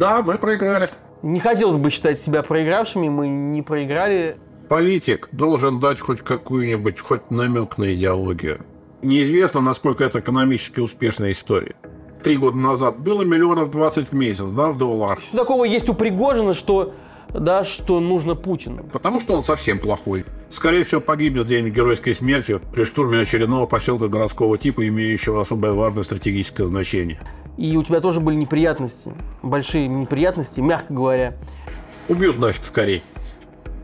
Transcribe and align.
Да, 0.00 0.22
мы 0.22 0.38
проиграли. 0.38 0.88
Не 1.22 1.40
хотелось 1.40 1.76
бы 1.76 1.90
считать 1.90 2.18
себя 2.18 2.42
проигравшими, 2.42 3.10
мы 3.10 3.28
не 3.28 3.60
проиграли. 3.60 4.38
Политик 4.70 5.28
должен 5.30 5.78
дать 5.78 6.00
хоть 6.00 6.22
какую-нибудь, 6.22 6.98
хоть 7.00 7.30
намек 7.30 7.76
на 7.76 7.92
идеологию. 7.92 8.64
Неизвестно, 9.02 9.60
насколько 9.60 10.02
это 10.02 10.20
экономически 10.20 10.80
успешная 10.80 11.32
история. 11.32 11.74
Три 12.22 12.38
года 12.38 12.56
назад 12.56 12.98
было 12.98 13.24
миллионов 13.24 13.70
двадцать 13.70 14.08
в 14.08 14.14
месяц, 14.14 14.44
да, 14.44 14.70
в 14.70 14.78
долларах. 14.78 15.20
Что 15.20 15.36
такого 15.36 15.64
есть 15.64 15.90
у 15.90 15.94
Пригожина, 15.94 16.54
что, 16.54 16.94
да, 17.28 17.66
что 17.66 18.00
нужно 18.00 18.34
Путину? 18.34 18.84
Потому 18.84 19.20
что 19.20 19.34
он 19.34 19.44
совсем 19.44 19.78
плохой. 19.78 20.24
Скорее 20.48 20.84
всего, 20.84 21.02
погибнет 21.02 21.44
где-нибудь 21.44 21.74
геройской 21.74 22.14
смертью 22.14 22.62
при 22.72 22.84
штурме 22.84 23.20
очередного 23.20 23.66
поселка 23.66 24.08
городского 24.08 24.56
типа, 24.56 24.88
имеющего 24.88 25.42
особое 25.42 25.72
важное 25.72 26.04
стратегическое 26.04 26.64
значение. 26.64 27.20
И 27.56 27.76
у 27.76 27.82
тебя 27.82 28.00
тоже 28.00 28.20
были 28.20 28.36
неприятности, 28.36 29.12
большие 29.42 29.86
неприятности, 29.88 30.60
мягко 30.60 30.92
говоря. 30.92 31.34
Убьют 32.08 32.38
нафиг 32.38 32.64
скорее. 32.64 33.02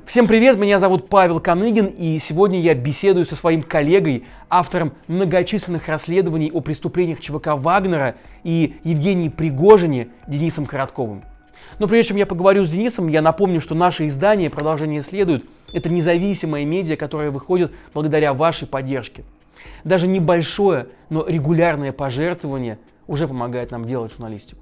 Всем 0.07 0.29
привет, 0.29 0.57
меня 0.57 0.79
зовут 0.79 1.09
Павел 1.09 1.41
Коныгин, 1.41 1.87
и 1.87 2.19
сегодня 2.21 2.61
я 2.61 2.75
беседую 2.75 3.27
со 3.27 3.35
своим 3.35 3.63
коллегой, 3.63 4.25
автором 4.49 4.93
многочисленных 5.09 5.89
расследований 5.89 6.51
о 6.53 6.61
преступлениях 6.61 7.21
ЧВК 7.21 7.49
Вагнера 7.57 8.15
и 8.45 8.77
Евгении 8.85 9.29
Пригожине 9.29 10.09
Денисом 10.29 10.67
Коротковым. 10.67 11.25
Но 11.79 11.89
прежде 11.89 12.11
чем 12.11 12.19
я 12.19 12.27
поговорю 12.27 12.65
с 12.65 12.71
Денисом, 12.71 13.09
я 13.09 13.21
напомню, 13.21 13.61
что 13.61 13.75
наше 13.75 14.07
издание 14.07 14.49
«Продолжение 14.49 15.03
следует»— 15.03 15.45
это 15.73 15.89
независимое 15.89 16.65
медиа, 16.65 16.97
которое 16.97 17.31
выходит 17.31 17.73
благодаря 17.93 18.33
вашей 18.33 18.69
поддержке. 18.69 19.25
Даже 19.85 20.07
небольшое, 20.07 20.87
но 21.11 21.27
регулярное 21.27 21.93
пожертвование 21.93 22.79
уже 23.07 23.29
помогает 23.29 23.71
нам 23.71 23.85
делать 23.85 24.13
журналистику. 24.13 24.61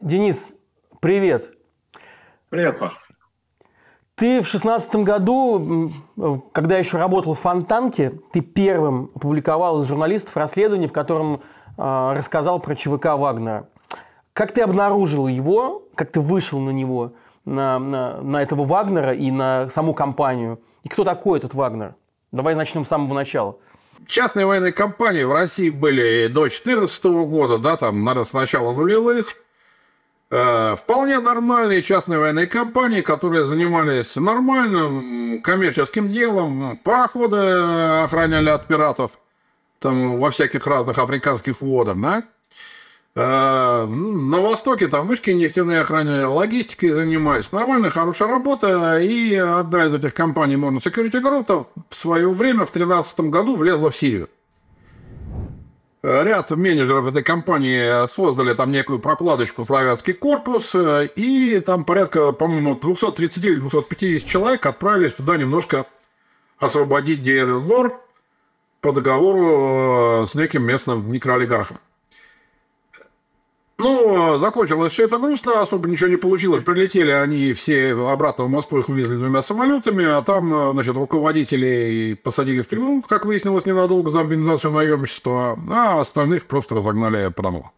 Денис, 0.00 0.52
привет. 1.00 1.50
Привет, 2.50 2.78
Паш. 2.78 2.92
Ты 4.14 4.42
в 4.42 4.46
шестнадцатом 4.46 5.04
году, 5.04 5.90
когда 6.52 6.76
еще 6.76 6.98
работал 6.98 7.32
в 7.32 7.40
Фонтанке, 7.40 8.12
ты 8.32 8.40
первым 8.40 9.10
опубликовал 9.14 9.80
из 9.80 9.88
журналистов 9.88 10.36
расследование, 10.36 10.86
в 10.86 10.92
котором 10.92 11.40
э, 11.78 12.12
рассказал 12.14 12.60
про 12.60 12.76
ЧВК 12.76 13.16
Вагнера. 13.16 13.68
Как 14.34 14.52
ты 14.52 14.60
обнаружил 14.60 15.28
его, 15.28 15.88
как 15.94 16.12
ты 16.12 16.20
вышел 16.20 16.60
на 16.60 16.70
него, 16.70 17.12
на, 17.44 17.78
на, 17.78 18.20
на 18.20 18.42
этого 18.42 18.64
Вагнера 18.64 19.12
и 19.12 19.30
на 19.30 19.68
саму 19.70 19.94
компанию? 19.94 20.60
И 20.82 20.88
кто 20.88 21.04
такой 21.04 21.38
этот 21.38 21.54
Вагнер? 21.54 21.94
Давай 22.32 22.54
начнем 22.54 22.84
с 22.84 22.88
самого 22.88 23.14
начала. 23.14 23.56
Частные 24.06 24.46
военные 24.46 24.72
компании 24.72 25.22
в 25.22 25.32
России 25.32 25.70
были 25.70 26.26
до 26.26 26.42
2014 26.42 27.04
года, 27.04 27.58
да, 27.58 27.76
там, 27.76 28.02
наверное, 28.04 28.24
с 28.24 28.32
начала 28.32 28.72
нулевых. 28.72 29.34
Э, 30.30 30.76
вполне 30.76 31.20
нормальные 31.20 31.82
частные 31.82 32.18
военные 32.18 32.46
компании, 32.46 33.02
которые 33.02 33.44
занимались 33.44 34.16
нормальным 34.16 35.42
коммерческим 35.42 36.10
делом, 36.10 36.78
пароходы 36.82 37.36
охраняли 37.36 38.48
от 38.48 38.66
пиратов 38.66 39.12
там, 39.78 40.18
во 40.18 40.30
всяких 40.30 40.66
разных 40.66 40.98
африканских 40.98 41.60
водах, 41.60 42.00
да? 42.00 42.24
Э, 43.14 43.86
на 43.86 44.40
Востоке 44.40 44.88
там 44.88 45.06
вышки 45.06 45.30
нефтяные 45.30 45.80
охраны, 45.80 46.26
логистикой 46.26 46.90
занимались. 46.90 47.52
Нормальная, 47.52 47.90
хорошая 47.90 48.28
работа. 48.28 48.98
И 48.98 49.34
одна 49.34 49.86
из 49.86 49.94
этих 49.94 50.14
компаний, 50.14 50.56
можно 50.56 50.78
Security 50.78 51.20
Group, 51.22 51.66
в 51.90 51.94
свое 51.94 52.30
время, 52.30 52.64
в 52.64 52.72
2013 52.72 53.20
году 53.20 53.56
влезла 53.56 53.90
в 53.90 53.96
Сирию 53.96 54.28
ряд 56.02 56.50
менеджеров 56.50 57.06
этой 57.06 57.22
компании 57.22 58.08
создали 58.08 58.54
там 58.54 58.72
некую 58.72 58.98
прокладочку 58.98 59.64
«Славянский 59.64 60.14
корпус», 60.14 60.74
и 60.74 61.62
там 61.64 61.84
порядка, 61.84 62.32
по-моему, 62.32 62.74
230 62.74 63.44
или 63.44 63.54
250 63.56 64.28
человек 64.28 64.66
отправились 64.66 65.12
туда 65.12 65.36
немножко 65.36 65.86
освободить 66.58 67.22
Дейр-Зор 67.22 68.00
по 68.80 68.92
договору 68.92 70.26
с 70.26 70.34
неким 70.34 70.64
местным 70.64 71.10
микроолигархом. 71.10 71.78
Ну, 73.78 74.38
закончилось 74.38 74.92
все 74.92 75.04
это 75.06 75.18
грустно, 75.18 75.60
особо 75.60 75.88
ничего 75.88 76.08
не 76.10 76.16
получилось. 76.16 76.62
Прилетели 76.62 77.10
они 77.10 77.52
все 77.52 77.94
обратно 77.94 78.44
в 78.44 78.48
Москву, 78.48 78.78
их 78.78 78.88
увезли 78.88 79.16
двумя 79.16 79.42
самолетами, 79.42 80.04
а 80.04 80.22
там, 80.22 80.72
значит, 80.72 80.94
руководителей 80.94 82.14
посадили 82.14 82.62
в 82.62 82.68
тюрьму, 82.68 83.02
как 83.08 83.24
выяснилось, 83.24 83.66
ненадолго 83.66 84.10
за 84.10 84.20
организацию 84.20 84.72
наемничества, 84.72 85.58
а 85.70 86.00
остальных 86.00 86.44
просто 86.44 86.76
разогнали 86.76 87.28
по. 87.28 87.72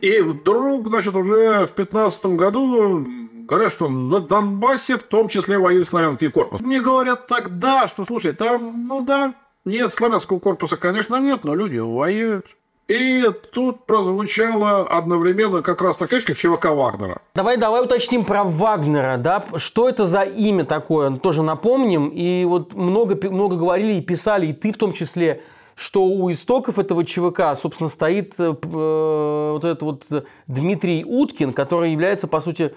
И 0.00 0.20
вдруг, 0.20 0.88
значит, 0.88 1.14
уже 1.14 1.66
в 1.66 1.72
15 1.72 2.26
году 2.26 3.04
говорят, 3.32 3.72
что 3.72 3.88
на 3.88 4.20
Донбассе 4.20 4.96
в 4.96 5.02
том 5.02 5.28
числе 5.28 5.58
воюет 5.58 5.88
славянский 5.88 6.30
корпус. 6.30 6.60
Мне 6.60 6.80
говорят 6.80 7.26
тогда, 7.26 7.88
что, 7.88 8.04
слушай, 8.04 8.32
там, 8.32 8.84
ну 8.86 9.02
да, 9.02 9.34
нет, 9.64 9.92
славянского 9.92 10.38
корпуса, 10.38 10.76
конечно, 10.76 11.16
нет, 11.16 11.44
но 11.44 11.54
люди 11.54 11.78
воюют. 11.78 12.46
И 12.88 13.22
тут 13.52 13.84
прозвучало 13.84 14.80
одновременно 14.80 15.60
как 15.60 15.82
раз 15.82 15.96
такая 15.96 16.22
как 16.22 16.36
ЧВК 16.38 16.70
Вагнера. 16.70 17.20
Давай, 17.34 17.58
давай 17.58 17.84
уточним 17.84 18.24
про 18.24 18.44
Вагнера, 18.44 19.18
да, 19.18 19.44
что 19.56 19.90
это 19.90 20.06
за 20.06 20.20
имя 20.22 20.64
такое, 20.64 21.10
тоже 21.18 21.42
напомним. 21.42 22.08
И 22.08 22.46
вот 22.46 22.72
много, 22.72 23.14
много 23.30 23.56
говорили 23.56 23.94
и 23.94 24.00
писали, 24.00 24.46
и 24.46 24.52
ты 24.54 24.72
в 24.72 24.78
том 24.78 24.94
числе, 24.94 25.42
что 25.74 26.04
у 26.04 26.32
истоков 26.32 26.78
этого 26.78 27.04
ЧВК, 27.04 27.54
собственно, 27.60 27.90
стоит 27.90 28.34
э, 28.38 28.54
э 28.54 29.50
вот 29.52 29.64
этот 29.64 29.82
вот 29.82 30.26
Дмитрий 30.46 31.04
Уткин, 31.04 31.52
который 31.52 31.92
является, 31.92 32.26
по 32.26 32.40
сути, 32.40 32.74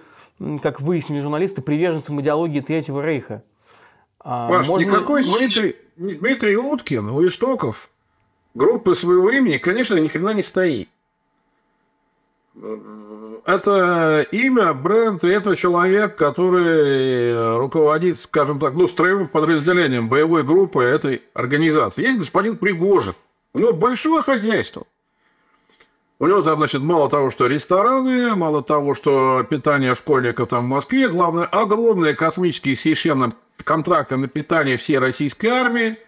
как 0.61 0.81
выяснили 0.81 1.22
журналисты, 1.22 1.61
приверженцем 1.61 2.19
идеологии 2.19 2.59
Третьего 2.59 3.01
Рейха. 3.01 3.43
А, 4.19 4.49
Паш, 4.49 4.67
можно... 4.67 4.85
никакой 4.85 5.23
Дмитрий, 5.23 5.78
Дмитрий 5.95 6.57
Уткин 6.57 7.09
у 7.09 7.25
истоков 7.25 7.89
группы 8.53 8.95
своего 8.95 9.29
имени, 9.29 9.57
конечно, 9.57 9.95
ни 9.95 10.07
хрена 10.07 10.31
не 10.31 10.44
стоит. 10.44 10.89
Это 13.45 14.25
имя, 14.31 14.73
бренд, 14.73 15.23
и 15.23 15.29
это 15.29 15.56
человек, 15.56 16.16
который 16.16 17.57
руководит, 17.57 18.19
скажем 18.19 18.59
так, 18.59 18.73
ну, 18.73 18.88
строевым 18.88 19.28
подразделением 19.28 20.09
боевой 20.09 20.44
группы 20.44 20.84
этой 20.84 21.23
организации. 21.34 22.03
Есть 22.03 22.19
господин 22.19 22.57
Пригожин. 22.57 23.16
У 23.53 23.59
него 23.59 23.73
большое 23.73 24.22
хозяйство. 24.22 24.84
У 26.19 26.28
него 26.28 26.44
там, 26.44 26.59
значит, 26.59 26.81
мало 26.81 27.09
того, 27.09 27.31
что 27.31 27.47
рестораны, 27.47 28.35
мало 28.35 28.61
того, 28.61 28.94
что 28.94 29.44
питание 29.50 29.95
школьников 29.95 30.50
там 30.50 30.66
в 30.66 30.67
Москве, 30.67 31.09
главное, 31.09 31.45
огромные 31.45 32.13
космические 32.13 32.75
совершенно 32.75 33.34
контракты 33.63 34.17
на 34.17 34.28
питание 34.28 34.78
всей 34.78 35.00
российской 35.00 35.47
армии– 35.47 35.97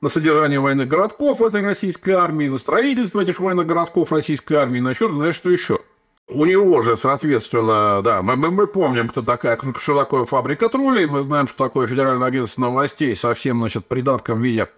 на 0.00 0.08
содержание 0.08 0.60
военных 0.60 0.88
городков 0.88 1.42
этой 1.42 1.62
российской 1.62 2.10
армии, 2.10 2.48
на 2.48 2.58
строительство 2.58 3.20
этих 3.20 3.40
военных 3.40 3.66
городков 3.66 4.12
российской 4.12 4.54
армии, 4.54 4.80
на 4.80 4.94
черт 4.94 5.12
знает 5.12 5.34
что 5.34 5.50
еще. 5.50 5.80
У 6.28 6.44
него 6.44 6.82
же, 6.82 6.96
соответственно, 6.96 8.02
да, 8.02 8.20
мы, 8.22 8.36
мы, 8.36 8.50
мы 8.50 8.66
помним, 8.66 9.08
кто 9.08 9.22
такая, 9.22 9.58
что 9.78 9.98
такое 9.98 10.24
фабрика 10.24 10.68
троллей, 10.68 11.06
мы 11.06 11.22
знаем, 11.22 11.48
что 11.48 11.64
такое 11.64 11.86
Федеральное 11.86 12.28
агентство 12.28 12.62
новостей 12.62 13.16
со 13.16 13.34
всем, 13.34 13.60
значит, 13.60 13.86
придатком 13.86 14.40
в 14.40 14.44
виде 14.44 14.68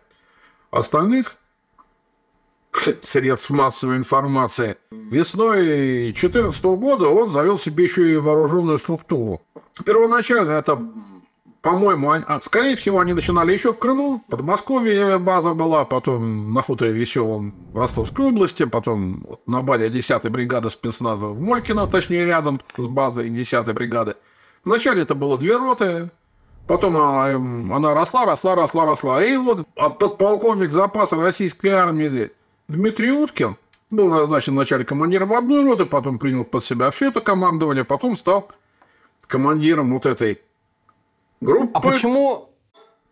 остальных 0.70 1.36
средств 3.02 3.50
массовой 3.50 3.96
информации. 3.96 4.76
Весной 4.92 6.12
2014 6.12 6.62
года 6.64 7.08
он 7.08 7.32
завел 7.32 7.58
себе 7.58 7.84
еще 7.84 8.12
и 8.12 8.16
вооруженную 8.16 8.78
структуру. 8.78 9.42
Первоначально 9.84 10.52
это 10.52 10.80
по-моему, 11.62 12.10
а, 12.12 12.40
скорее 12.42 12.74
всего, 12.74 13.00
они 13.00 13.12
начинали 13.12 13.52
еще 13.52 13.74
в 13.74 13.78
Крыму, 13.78 14.20
под 14.20 14.38
Подмосковье 14.40 15.18
база 15.18 15.52
была, 15.52 15.84
потом 15.84 16.54
на 16.54 16.62
хуторе 16.62 16.92
Веселом 16.92 17.54
в 17.72 17.78
Ростовской 17.78 18.26
области, 18.26 18.64
потом 18.64 19.26
на 19.46 19.60
базе 19.60 19.88
10-й 19.88 20.30
бригады 20.30 20.70
спецназа 20.70 21.26
в 21.26 21.40
Молькино, 21.40 21.86
точнее, 21.86 22.24
рядом 22.24 22.62
с 22.78 22.86
базой 22.86 23.28
10-й 23.28 23.72
бригады. 23.74 24.16
Вначале 24.64 25.02
это 25.02 25.14
было 25.14 25.36
две 25.36 25.56
роты, 25.58 26.10
потом 26.66 26.96
она, 26.96 27.26
она 27.76 27.94
росла, 27.94 28.24
росла, 28.24 28.54
росла, 28.54 28.86
росла. 28.86 29.22
И 29.22 29.36
вот 29.36 29.66
подполковник 29.74 30.70
запаса 30.70 31.16
российской 31.16 31.68
армии 31.68 32.30
Дмитрий 32.68 33.12
Уткин 33.12 33.56
был 33.90 34.08
назначен 34.08 34.54
вначале 34.54 34.86
командиром 34.86 35.34
одной 35.34 35.64
роты, 35.64 35.84
потом 35.84 36.18
принял 36.18 36.44
под 36.44 36.64
себя 36.64 36.90
все 36.90 37.08
это 37.08 37.20
командование, 37.20 37.84
потом 37.84 38.16
стал 38.16 38.50
командиром 39.26 39.92
вот 39.92 40.06
этой 40.06 40.40
Группы... 41.40 41.70
А 41.72 41.80
почему 41.80 42.49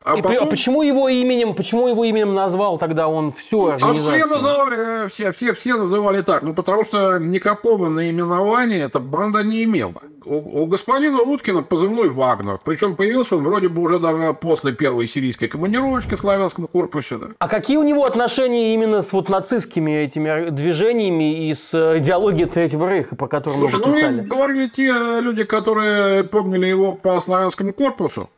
А, 0.09 0.17
и, 0.17 0.23
потом... 0.23 0.45
а 0.45 0.47
почему 0.47 0.83
его 0.83 1.09
именем, 1.09 1.55
почему 1.55 1.87
его 1.89 2.03
именем 2.05 2.35
назвал 2.35 2.79
тогда 2.79 3.09
он 3.09 3.31
все 3.31 3.67
организацию? 3.67 4.15
А 4.15 4.27
все 4.27 4.27
называли, 4.27 5.05
э, 5.05 5.09
все, 5.09 5.33
все, 5.33 5.53
все 5.53 5.77
называли 5.77 6.23
так, 6.23 6.43
ну 6.43 6.55
потому 6.55 6.85
что 6.85 7.19
никакого 7.19 7.89
наименования 7.89 8.87
эта 8.87 9.01
банда 9.01 9.43
не 9.43 9.65
имела. 9.65 10.01
У, 10.25 10.63
у 10.63 10.67
господина 10.67 11.21
Уткина 11.21 11.63
позывной 11.63 12.09
Вагнер, 12.09 12.59
причем 12.65 12.97
появился 12.97 13.37
он 13.37 13.45
вроде 13.45 13.69
бы 13.69 13.83
уже 13.83 13.99
даже 13.99 14.33
после 14.33 14.73
первой 14.73 15.07
сирийской 15.07 15.49
командировочки 15.49 16.15
в 16.15 16.21
славянском 16.21 16.69
корпусе. 16.69 17.19
Да. 17.19 17.27
А 17.39 17.49
какие 17.49 17.77
у 17.77 17.83
него 17.83 18.05
отношения 18.05 18.73
именно 18.73 19.03
с 19.03 19.13
вот 19.13 19.29
нацистскими 19.29 19.91
этими 19.91 20.49
движениями 20.49 21.49
и 21.49 21.55
с 21.55 21.75
э, 21.75 21.99
идеологией 21.99 22.49
Третьего 22.49 22.89
Рейха, 22.89 23.15
по 23.15 23.27
которым 23.27 23.61
Слушай, 23.61 23.87
мы 23.87 23.93
писали? 23.93 24.21
Ну, 24.23 24.29
говорили 24.29 24.69
те 24.69 25.21
люди, 25.21 25.45
которые 25.45 26.25
помнили 26.25 26.67
его 26.67 26.93
по 26.93 27.21
славянскому 27.21 27.75
корпусу. 27.75 28.31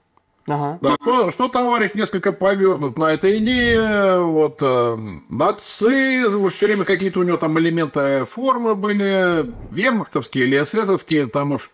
Ага. 0.51 0.79
Да, 0.81 1.31
что, 1.31 1.49
товарищ 1.49 1.93
несколько 1.95 2.33
повернут 2.33 2.99
на 2.99 3.13
этой 3.13 3.39
идее, 3.39 4.21
вот, 4.21 4.59
э, 4.61 4.97
нацизм, 5.29 6.51
все 6.51 6.67
время 6.67 6.85
какие-то 6.85 7.21
у 7.21 7.23
него 7.23 7.37
там 7.37 7.57
элементы 7.61 8.25
формы 8.25 8.75
были, 8.75 9.47
вермахтовские 9.71 10.45
или 10.45 10.61
эсэсовские, 10.61 11.29
там 11.29 11.53
уж 11.53 11.71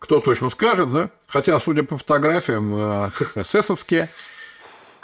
кто 0.00 0.18
точно 0.20 0.50
скажет, 0.50 0.92
да, 0.92 1.10
хотя, 1.28 1.60
судя 1.60 1.84
по 1.84 1.98
фотографиям, 1.98 2.74
э, 2.74 3.10
эсэсовские, 3.36 4.08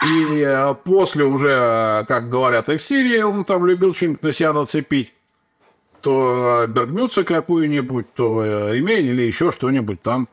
и 0.03 0.41
э, 0.41 0.75
после 0.83 1.23
уже, 1.23 2.03
как 2.09 2.29
говорят, 2.29 2.67
и 2.67 2.75
в 2.75 2.83
Сирии 2.83 3.21
он 3.21 3.45
там 3.45 3.65
любил 3.65 3.95
что-нибудь 3.95 4.21
на 4.21 4.33
себя 4.33 4.51
нацепить, 4.51 5.13
то 6.01 6.65
бергмются 6.67 7.23
какую-нибудь, 7.23 8.13
то 8.15 8.43
ремень 8.73 9.05
или 9.05 9.21
еще 9.21 9.53
что-нибудь 9.53 10.01
там 10.01 10.27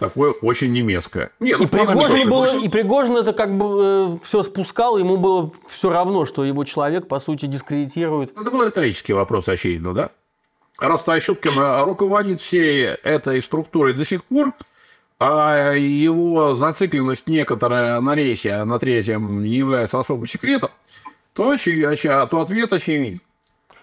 такое 0.00 0.32
очень 0.32 0.72
немецкое. 0.72 1.30
Нет, 1.38 1.58
ну, 1.58 1.64
и, 1.64 1.68
Пригожин 1.68 2.28
был, 2.28 2.44
и 2.60 2.68
Пригожин 2.68 3.16
это 3.16 3.32
как 3.32 3.56
бы 3.56 4.18
э, 4.18 4.18
все 4.24 4.42
спускал, 4.42 4.98
ему 4.98 5.16
было 5.16 5.52
все 5.68 5.90
равно, 5.90 6.26
что 6.26 6.44
его 6.44 6.64
человек, 6.64 7.06
по 7.06 7.20
сути, 7.20 7.46
дискредитирует. 7.46 8.32
Это 8.36 8.50
был 8.50 8.64
риторический 8.64 9.12
вопрос, 9.12 9.48
очевидно, 9.48 9.94
да? 9.94 10.10
Растай 10.80 11.20
Щуткин 11.20 11.58
э, 11.58 11.84
руководит 11.84 12.40
всей 12.40 12.86
этой 12.86 13.40
структурой 13.42 13.92
до 13.92 14.04
сих 14.04 14.24
пор, 14.24 14.54
а 15.20 15.74
его 15.74 16.54
зацикленность 16.54 17.28
некоторая 17.28 18.00
на 18.00 18.14
рейсе 18.14 18.64
на 18.64 18.78
третьем 18.78 19.42
не 19.44 19.56
является 19.56 20.00
особым 20.00 20.26
секретом, 20.26 20.70
то, 21.34 21.54
то 21.56 22.40
ответ 22.40 22.72
очевиден. 22.72 23.20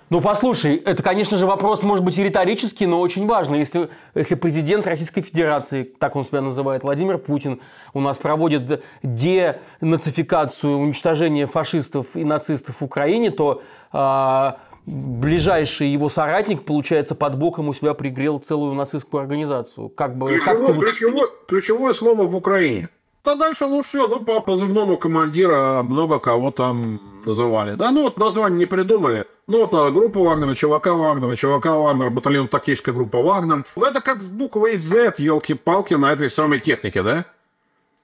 Ну, 0.10 0.22
послушай, 0.22 0.78
это, 0.78 1.04
конечно 1.04 1.38
же, 1.38 1.46
вопрос, 1.46 1.84
может 1.84 2.06
быть, 2.06 2.18
и 2.18 2.24
риторический, 2.24 2.86
но 2.86 3.02
очень 3.02 3.28
важный. 3.28 3.60
Если, 3.60 3.90
если 4.16 4.36
президент 4.36 4.88
Российской 4.88 5.22
Федерации, 5.22 5.84
так 5.84 6.16
он 6.16 6.24
себя 6.24 6.40
называет, 6.40 6.84
Владимир 6.84 7.18
Путин, 7.18 7.60
у 7.94 8.00
нас 8.00 8.18
проводит 8.18 8.84
денацификацию, 9.04 10.78
уничтожение 10.78 11.46
фашистов 11.46 12.08
и 12.14 12.24
нацистов 12.24 12.80
в 12.80 12.84
Украине, 12.86 13.32
то 13.32 13.62
э, 13.92 14.52
ближайший 14.86 15.90
его 15.90 16.08
соратник, 16.08 16.64
получается, 16.64 17.14
под 17.14 17.38
боком 17.38 17.68
у 17.68 17.74
себя 17.74 17.94
пригрел 17.94 18.40
целую 18.40 18.76
нацистскую 18.76 19.20
организацу. 19.20 19.90
Как 19.90 20.18
бы, 20.18 20.28
ключевое, 20.28 20.56
как 20.56 20.68
ты... 20.68 20.74
ключевое, 20.74 21.28
ключевое 21.50 21.94
слово 21.94 22.24
в 22.24 22.36
Украине. 22.36 22.88
Да 23.26 23.36
дальше, 23.36 23.68
ну 23.68 23.82
все, 23.82 24.08
ну 24.08 24.22
по 24.22 24.40
позывному 24.40 24.96
командира 24.96 25.84
много 25.84 26.20
кого 26.20 26.52
там 26.52 27.02
называли. 27.26 27.76
Да, 27.76 27.92
ну 27.92 28.04
вот 28.04 28.18
название 28.18 28.60
не 28.60 28.66
придумали. 28.66 29.26
Ну 29.48 29.70
а, 29.72 29.92
группа 29.92 30.20
Вагнера, 30.20 30.56
чувака 30.56 30.94
Вагнера, 30.94 31.36
чувака 31.38 31.74
Вагнера, 31.74 32.10
батальон 32.10 32.50
тактическая 32.50 32.94
группа 32.94 33.22
Вагнер. 33.22 33.66
Ну 33.78 33.86
это 33.86 34.02
как 34.02 34.22
с 34.22 34.26
буквой 34.26 34.76
Z, 34.76 35.16
елки-палки, 35.18 35.94
на 35.94 36.12
этой 36.12 36.30
самой 36.30 36.60
технике, 36.60 37.02
да? 37.02 37.26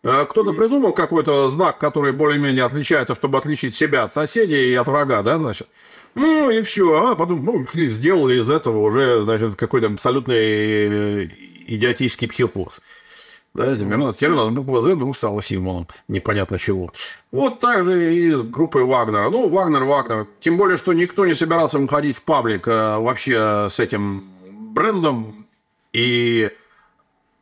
А, 0.03 0.23
кто-то 0.23 0.53
придумал 0.53 0.93
какой-то 0.93 1.49
знак, 1.49 1.79
который 1.79 2.13
более-менее 2.13 2.63
отличается, 2.63 3.13
чтобы 3.13 3.37
отличить 3.37 3.75
себя 3.75 4.03
от 4.03 4.13
соседей 4.13 4.71
и 4.71 4.75
от 4.75 4.87
врага, 4.87 5.21
да, 5.21 5.37
значит? 5.37 5.67
Ну 6.15 6.49
и 6.49 6.61
все, 6.61 7.11
а 7.11 7.15
потом 7.15 7.43
ну, 7.43 7.67
сделали 7.73 8.35
из 8.35 8.49
этого 8.49 8.77
уже, 8.77 9.23
значит, 9.23 9.55
какой-то 9.55 9.87
абсолютно 9.87 10.31
э, 10.33 11.27
идиотический 11.67 12.29
психоз. 12.29 12.79
Да, 13.53 13.75
термин 13.75 14.55
буква 14.55 14.81
Z 14.81 14.95
вдруг 14.95 15.15
стала 15.15 15.43
символом 15.43 15.87
непонятно 16.07 16.57
чего. 16.57 16.91
Вот 17.31 17.59
так 17.59 17.83
же 17.83 18.15
и 18.15 18.31
с 18.31 18.41
группой 18.41 18.83
Вагнера. 18.83 19.29
Ну, 19.29 19.47
Вагнер, 19.47 19.83
Вагнер. 19.83 20.27
Тем 20.39 20.57
более, 20.57 20.77
что 20.77 20.93
никто 20.93 21.25
не 21.25 21.35
собирался 21.35 21.77
выходить 21.77 22.17
в 22.17 22.23
паблик 22.23 22.67
а, 22.67 22.99
вообще 22.99 23.67
с 23.69 23.79
этим 23.79 24.23
брендом. 24.73 25.45
И 25.91 26.49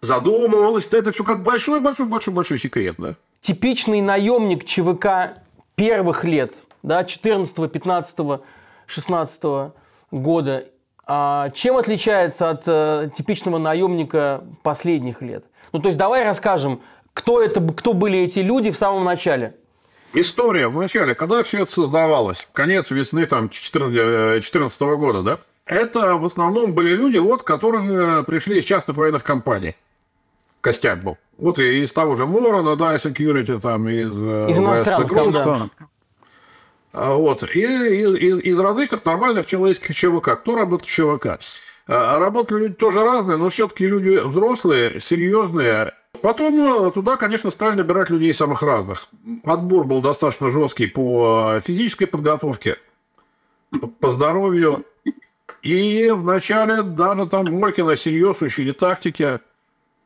задумывалось 0.02 0.90
это 0.92 1.14
все 1.14 1.24
как 1.24 1.44
большой-большой-большой-большой 1.44 2.60
секрет, 2.60 2.96
да? 2.98 3.16
Типичный 3.42 4.02
наемник 4.02 4.66
ЧВК 4.66 5.42
первых 5.76 6.26
лет, 6.26 6.56
да, 6.84 7.06
14, 7.06 7.72
15, 7.72 8.18
16 8.86 9.44
года. 10.12 10.66
А 11.06 11.50
чем 11.52 11.78
отличается 11.78 12.50
от 12.50 12.64
э, 12.68 13.10
типичного 13.16 13.58
наемника 13.58 14.44
последних 14.64 15.22
лет? 15.22 15.46
Ну, 15.72 15.80
то 15.80 15.88
есть 15.88 15.98
давай 15.98 16.24
расскажем, 16.24 16.82
кто, 17.14 17.42
это, 17.42 17.60
кто 17.60 17.94
были 17.94 18.20
эти 18.20 18.40
люди 18.40 18.72
в 18.72 18.78
самом 18.78 19.04
начале. 19.04 19.56
История 20.14 20.68
в 20.68 20.78
начале, 20.78 21.16
когда 21.16 21.42
все 21.44 21.64
это 21.64 21.72
создавалось, 21.72 22.48
конец 22.54 22.92
весны 22.92 23.26
там 23.26 23.50
2014 23.50 24.82
э, 24.82 24.96
года, 24.96 25.22
да, 25.22 25.40
это 25.66 26.18
в 26.18 26.26
основном 26.26 26.74
были 26.74 26.90
люди, 26.90 27.18
вот, 27.18 27.44
которые 27.44 28.24
пришли 28.24 28.60
из 28.60 28.66
частных 28.66 28.98
военных 28.98 29.24
компаний. 29.24 29.76
Костяк 30.60 31.04
был. 31.04 31.18
Вот 31.38 31.58
и 31.60 31.84
из 31.84 31.92
того 31.92 32.16
же 32.16 32.26
Ворона, 32.26 32.76
да, 32.76 32.96
Security, 32.98 33.60
там, 33.60 33.90
из... 33.90 34.12
Э, 34.12 34.48
из 34.50 34.58
иностранных, 34.58 35.32
да. 35.32 35.70
А, 36.94 37.16
вот. 37.16 37.44
И 37.44 37.62
из, 37.62 38.16
из, 38.16 38.40
из 38.40 38.60
различных 38.60 39.06
нормальных 39.06 39.46
человеческих 39.46 39.96
ЧВК. 39.96 40.40
Кто 40.40 40.56
работает 40.56 40.90
в 40.90 40.92
ЧВК? 40.92 41.40
А, 41.88 42.20
работали 42.20 42.64
люди 42.64 42.74
тоже 42.76 43.02
разные, 43.02 43.38
но 43.38 43.50
все-таки 43.50 43.88
люди 43.88 44.20
взрослые, 44.24 45.00
серьезные. 45.00 45.94
Потом 46.22 46.88
э, 46.88 46.92
туда, 46.92 47.18
конечно, 47.18 47.50
стали 47.50 47.76
набирать 47.76 48.10
людей 48.10 48.34
самых 48.34 48.62
разных. 48.62 49.08
Отбор 49.44 49.86
был 49.86 50.02
достаточно 50.02 50.52
жесткий 50.52 50.88
по 50.88 51.62
физической 51.66 52.06
подготовке, 52.06 52.78
по 54.00 54.10
здоровью. 54.10 54.86
И 55.64 56.12
вначале 56.12 56.84
даже 56.84 57.28
там 57.28 57.46
Молькина 57.52 57.96
серьез 57.96 58.42
учили 58.42 58.72
тактики, 58.72 59.40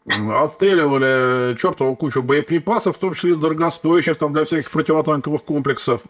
отстреливали 0.06 1.56
чертову 1.58 1.96
кучу 1.96 2.22
боеприпасов, 2.22 2.96
в 2.96 3.00
том 3.00 3.14
числе 3.14 3.36
дорогостоящих 3.36 4.18
там 4.18 4.34
для 4.34 4.46
всяких 4.46 4.72
противотанковых 4.72 5.44
комплексов. 5.44 6.02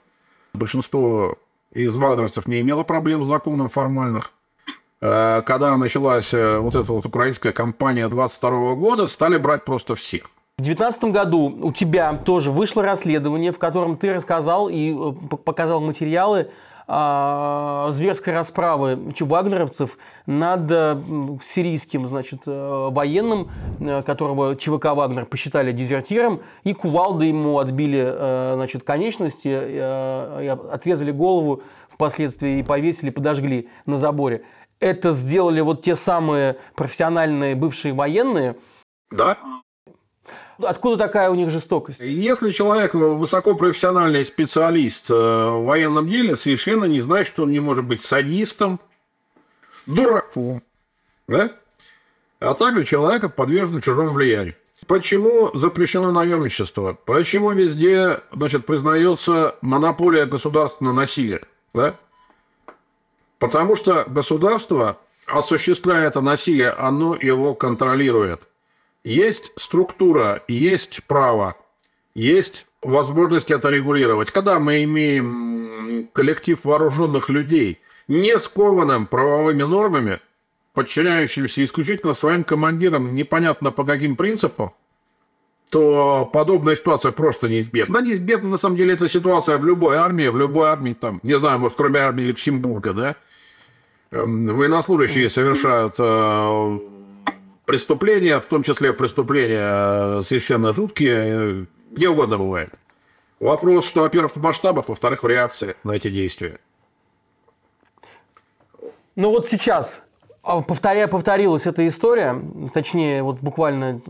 Большинство 0.56 1.38
из 1.72 1.96
вагнерцев 1.96 2.48
не 2.48 2.62
имело 2.62 2.84
проблем 2.84 3.24
с 3.24 3.28
законом 3.28 3.70
формальных. 3.70 4.32
Э, 5.02 5.42
когда 5.46 5.76
началась 5.78 6.34
э, 6.34 6.58
вот 6.58 6.76
эта 6.76 6.92
вот 6.92 7.06
украинская 7.06 7.52
кампания 7.52 8.08
22 8.08 8.76
года, 8.76 9.08
стали 9.08 9.38
брать 9.38 9.66
просто 9.66 9.96
всех. 9.96 10.30
В 10.58 10.64
2019 10.64 11.04
году 11.12 11.54
у 11.62 11.74
тебя 11.74 12.14
тоже 12.14 12.50
вышло 12.50 12.82
расследование, 12.82 13.52
в 13.52 13.60
котором 13.60 13.98
ты 13.98 14.14
рассказал 14.14 14.70
и 14.70 14.94
э, 14.94 15.14
показал 15.38 15.82
материалы 15.82 16.50
а, 16.88 17.88
зверской 17.92 18.34
расправы 18.34 19.14
вагнеровцев 19.20 19.98
над 20.26 20.70
сирийским 21.44 22.08
значит, 22.08 22.42
военным, 22.46 23.50
которого 24.06 24.56
ЧВК 24.56 24.86
«Вагнер» 24.96 25.26
посчитали 25.26 25.72
дезертиром, 25.72 26.42
и 26.64 26.74
кувалды 26.74 27.26
ему 27.26 27.60
отбили 27.60 28.54
значит, 28.56 28.84
конечности, 28.84 29.50
отрезали 30.72 31.12
голову 31.12 31.64
впоследствии 31.90 32.60
и 32.60 32.64
повесили, 32.64 33.10
подожгли 33.10 33.70
на 33.86 33.98
заборе 33.98 34.44
это 34.80 35.12
сделали 35.12 35.62
вот 35.62 35.84
те 35.84 35.96
самые 35.96 36.58
профессиональные 36.76 37.56
бывшие 37.56 37.94
военные. 37.94 38.56
Да. 39.12 39.38
Откуда 40.58 40.98
такая 40.98 41.30
у 41.30 41.36
них 41.36 41.50
жестокость? 41.50 42.00
Если 42.00 42.52
человек 42.52 42.94
высокопрофессиональный 42.94 44.24
специалист 44.24 45.10
э, 45.12 45.14
в 45.14 45.66
военном 45.66 46.10
деле, 46.10 46.38
совершенно 46.38 46.86
не 46.86 47.02
знает, 47.02 47.28
что 47.28 47.44
он 47.44 47.52
не 47.52 47.60
может 47.60 47.84
быть 47.86 48.02
садистом, 48.02 48.80
дураком, 49.86 50.64
да? 51.28 51.52
а 52.40 52.54
также 52.54 52.86
человека 52.86 53.28
подверженным 53.30 53.82
чужому 53.82 54.12
влиянию. 54.12 54.56
Почему 54.88 55.52
запрещено 55.54 56.12
наемничество? 56.12 56.94
Почему 56.94 57.52
везде 57.52 58.20
значит, 58.32 58.66
признается 58.66 59.56
монополия 59.62 60.26
государственного 60.26 60.94
насилия? 60.94 61.42
Да? 61.74 61.96
Потому 63.40 63.76
что 63.76 64.06
государство, 64.08 64.98
осуществляя 65.28 66.08
это 66.08 66.22
насилие, 66.22 66.70
оно 66.72 67.16
его 67.16 67.56
контролирует. 67.56 68.48
Есть 69.06 69.52
структура, 69.56 70.42
есть 70.48 71.04
право, 71.04 71.56
есть 72.16 72.66
возможность 72.82 73.52
это 73.52 73.70
регулировать. 73.70 74.32
Когда 74.32 74.60
мы 74.60 74.84
имеем 74.84 76.10
коллектив 76.12 76.60
вооруженных 76.64 77.30
людей, 77.30 77.80
не 78.08 78.40
скованным 78.40 79.06
правовыми 79.06 79.62
нормами, 79.62 80.22
подчиняющимся 80.74 81.64
исключительно 81.64 82.16
своим 82.16 82.44
командирам, 82.44 83.14
непонятно 83.14 83.72
по 83.72 83.84
каким 83.84 84.16
принципам, 84.16 84.74
то 85.70 86.28
подобная 86.34 86.76
ситуация 86.76 87.12
просто 87.12 87.48
неизбежна. 87.48 87.94
Да, 87.94 88.02
неизбежна, 88.02 88.50
на 88.50 88.58
самом 88.58 88.76
деле, 88.76 88.96
эта 88.96 89.08
ситуация 89.08 89.60
в 89.60 89.66
любой 89.66 89.98
армии, 89.98 90.30
в 90.30 90.38
любой 90.38 90.70
армии, 90.70 90.94
там, 90.94 91.20
не 91.22 91.38
знаю, 91.38 91.60
может, 91.60 91.78
кроме 91.78 92.00
армии 92.00 92.24
Люксембурга, 92.24 92.94
да, 92.94 93.16
эм, 94.10 94.48
военнослужащие 94.48 95.30
совершают 95.30 95.94
э, 96.00 96.80
преступления, 97.66 98.40
в 98.40 98.46
том 98.46 98.64
числе 98.64 98.94
преступления 98.94 100.20
э, 100.20 100.22
совершенно 100.24 100.74
жуткие, 100.74 101.18
э, 101.18 101.66
где 101.92 102.10
угодно 102.10 102.38
бывает. 102.38 102.74
Вопрос, 103.40 103.86
что, 103.86 104.02
во-первых, 104.02 104.36
в 104.36 104.42
масштабах, 104.42 104.90
во-вторых, 104.90 105.24
в 105.24 105.28
реакции 105.28 105.76
на 105.84 105.92
эти 105.92 106.10
действия. 106.10 106.60
Ну 109.16 109.30
вот 109.30 109.48
сейчас 109.48 110.00
а, 110.44 110.62
повторя, 110.62 111.08
повторилась 111.08 111.66
эта 111.66 111.88
история, 111.88 112.40
точнее, 112.74 113.24
вот 113.24 113.40
буквально 113.40 114.02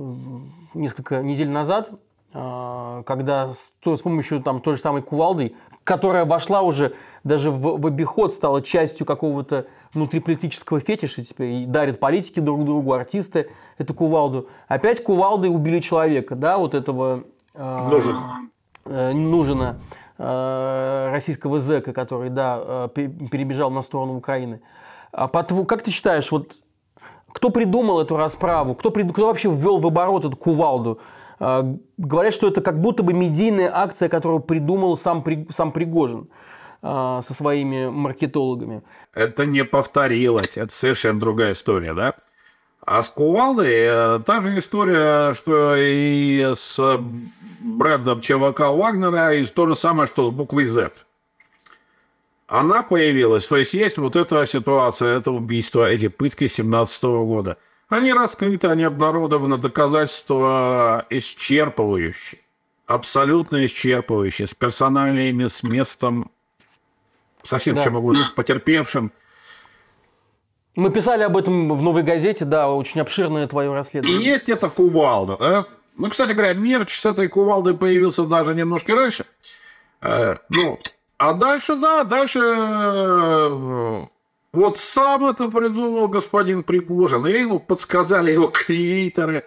несколько 0.74 1.22
недель 1.22 1.50
назад, 1.50 1.92
а, 2.34 3.04
когда 3.04 3.52
с, 3.52 3.72
с 3.84 4.02
помощью 4.02 4.42
там, 4.42 4.62
той 4.62 4.76
же 4.76 4.82
самой 4.82 5.02
кувалды, 5.02 5.56
которая 5.86 6.26
вошла 6.26 6.64
уже 6.64 6.96
даже 7.24 7.52
в, 7.52 7.80
в 7.80 7.88
обиход, 7.88 8.34
стала 8.34 8.62
частью 8.62 9.06
какого-то 9.06 9.68
внутриполитического 9.94 10.82
фетиша 10.82 11.24
теперь, 11.24 11.52
и 11.52 11.66
дарят 11.66 12.00
политики 12.00 12.42
друг 12.42 12.66
другу, 12.66 12.92
артисты 12.92 13.50
эту 13.78 13.94
кувалду. 13.94 14.50
Опять 14.68 15.02
кувалдой 15.02 15.50
убили 15.50 15.80
человека, 15.80 16.36
да, 16.36 16.58
вот 16.58 16.74
этого... 16.74 17.24
Э, 17.54 17.88
Нужен. 17.90 18.18
Э, 18.86 19.14
Нужина, 19.14 19.80
э, 20.18 21.10
российского 21.12 21.60
зэка, 21.60 21.94
который, 21.94 22.30
да, 22.30 22.60
э, 22.60 22.90
перебежал 22.96 23.72
на 23.72 23.82
сторону 23.82 24.18
Украины. 24.18 24.62
А 25.12 25.28
по 25.28 25.44
как 25.66 25.84
ты 25.84 25.92
считаешь, 25.92 26.32
вот 26.32 26.58
кто 27.32 27.50
придумал 27.50 28.02
эту 28.02 28.18
расправу? 28.18 28.76
Кто, 28.76 28.90
прид... 28.90 29.12
кто 29.14 29.28
вообще 29.28 29.50
ввел 29.50 29.78
в 29.78 29.86
оборот 29.86 30.26
эту 30.26 30.36
кувалду? 30.36 31.00
А, 31.40 31.76
говорят, 31.98 32.34
что 32.34 32.48
это 32.48 32.62
как 32.62 32.80
будто 32.80 33.04
бы 33.04 33.14
медийная 33.14 33.72
акция, 33.74 34.10
которую 34.10 34.40
придумал 34.40 34.98
сам, 34.98 35.24
сам 35.50 35.72
Пригожин 35.72 36.30
а, 36.82 37.22
со 37.22 37.34
своими 37.34 37.88
маркетологами. 37.90 38.84
Это 39.14 39.46
не 39.46 39.64
повторилось, 39.64 40.58
это 40.58 40.74
совершенно 40.74 41.20
другая 41.20 41.54
история, 41.54 41.94
да? 41.94 42.16
А 42.86 43.02
с 43.02 43.10
кувалдой 43.10 43.74
э, 43.74 44.20
та 44.28 44.42
же 44.42 44.60
история, 44.60 45.34
что 45.34 45.76
и 45.76 46.54
с 46.56 46.80
брендом 47.60 48.22
ЧВК 48.22 48.60
Вагнера, 48.60 49.34
и 49.34 49.44
то 49.46 49.66
же 49.66 49.74
самое, 49.74 50.08
что 50.08 50.28
с 50.28 50.30
буквой 50.30 50.66
Z 50.66 50.92
она 52.48 52.84
появилась, 52.84 53.48
то 53.48 53.58
есть 53.58 53.74
есть 53.74 53.98
вот 53.98 54.16
эта 54.16 54.46
ситуация, 54.46 55.18
это 55.18 55.32
убийство, 55.32 55.90
эти 55.90 56.08
пытки 56.10 56.48
17 56.48 57.04
года. 57.04 57.58
Они 57.88 58.14
раскрыты, 58.14 58.68
они 58.68 58.84
обнародованы, 58.84 59.58
доказательства 59.58 61.06
исчерпывающие, 61.10 62.40
абсолютно 62.88 63.66
исчерпывающие, 63.66 64.48
с 64.48 64.54
персоналиями, 64.56 65.46
с 65.46 65.62
местом, 65.62 66.32
совсем 67.44 67.76
да. 67.76 67.84
чем 67.84 67.94
могу, 67.94 68.16
с 68.16 68.30
потерпевшим. 68.30 69.12
Мы 70.76 70.90
писали 70.90 71.24
об 71.24 71.38
этом 71.38 71.78
в 71.78 71.82
«Новой 71.84 72.04
газете», 72.04 72.44
да, 72.44 72.70
очень 72.70 73.00
обширное 73.02 73.48
твое 73.48 73.72
расследование. 73.72 74.20
И 74.20 74.26
есть 74.26 74.50
это 74.50 74.70
кувалда. 74.70 75.38
Да? 75.38 75.66
Ну, 75.96 76.10
кстати 76.10 76.32
говоря, 76.32 76.54
мерч 76.54 77.00
с 77.00 77.06
этой 77.06 77.30
кувалдой 77.30 77.78
появился 77.78 78.26
даже 78.26 78.54
немножко 78.56 78.96
раньше. 78.96 79.26
Э, 80.02 80.36
ну, 80.50 80.80
а 81.18 81.34
дальше, 81.34 81.76
да, 81.76 82.04
дальше 82.04 82.40
э, 82.44 84.06
вот 84.56 84.78
сам 84.78 85.26
это 85.26 85.50
придумал 85.50 86.08
господин 86.08 86.64
Пригожин, 86.64 87.26
или 87.28 87.40
ему 87.40 87.60
подсказали 87.60 88.32
его 88.32 88.48
креаторы, 88.48 89.46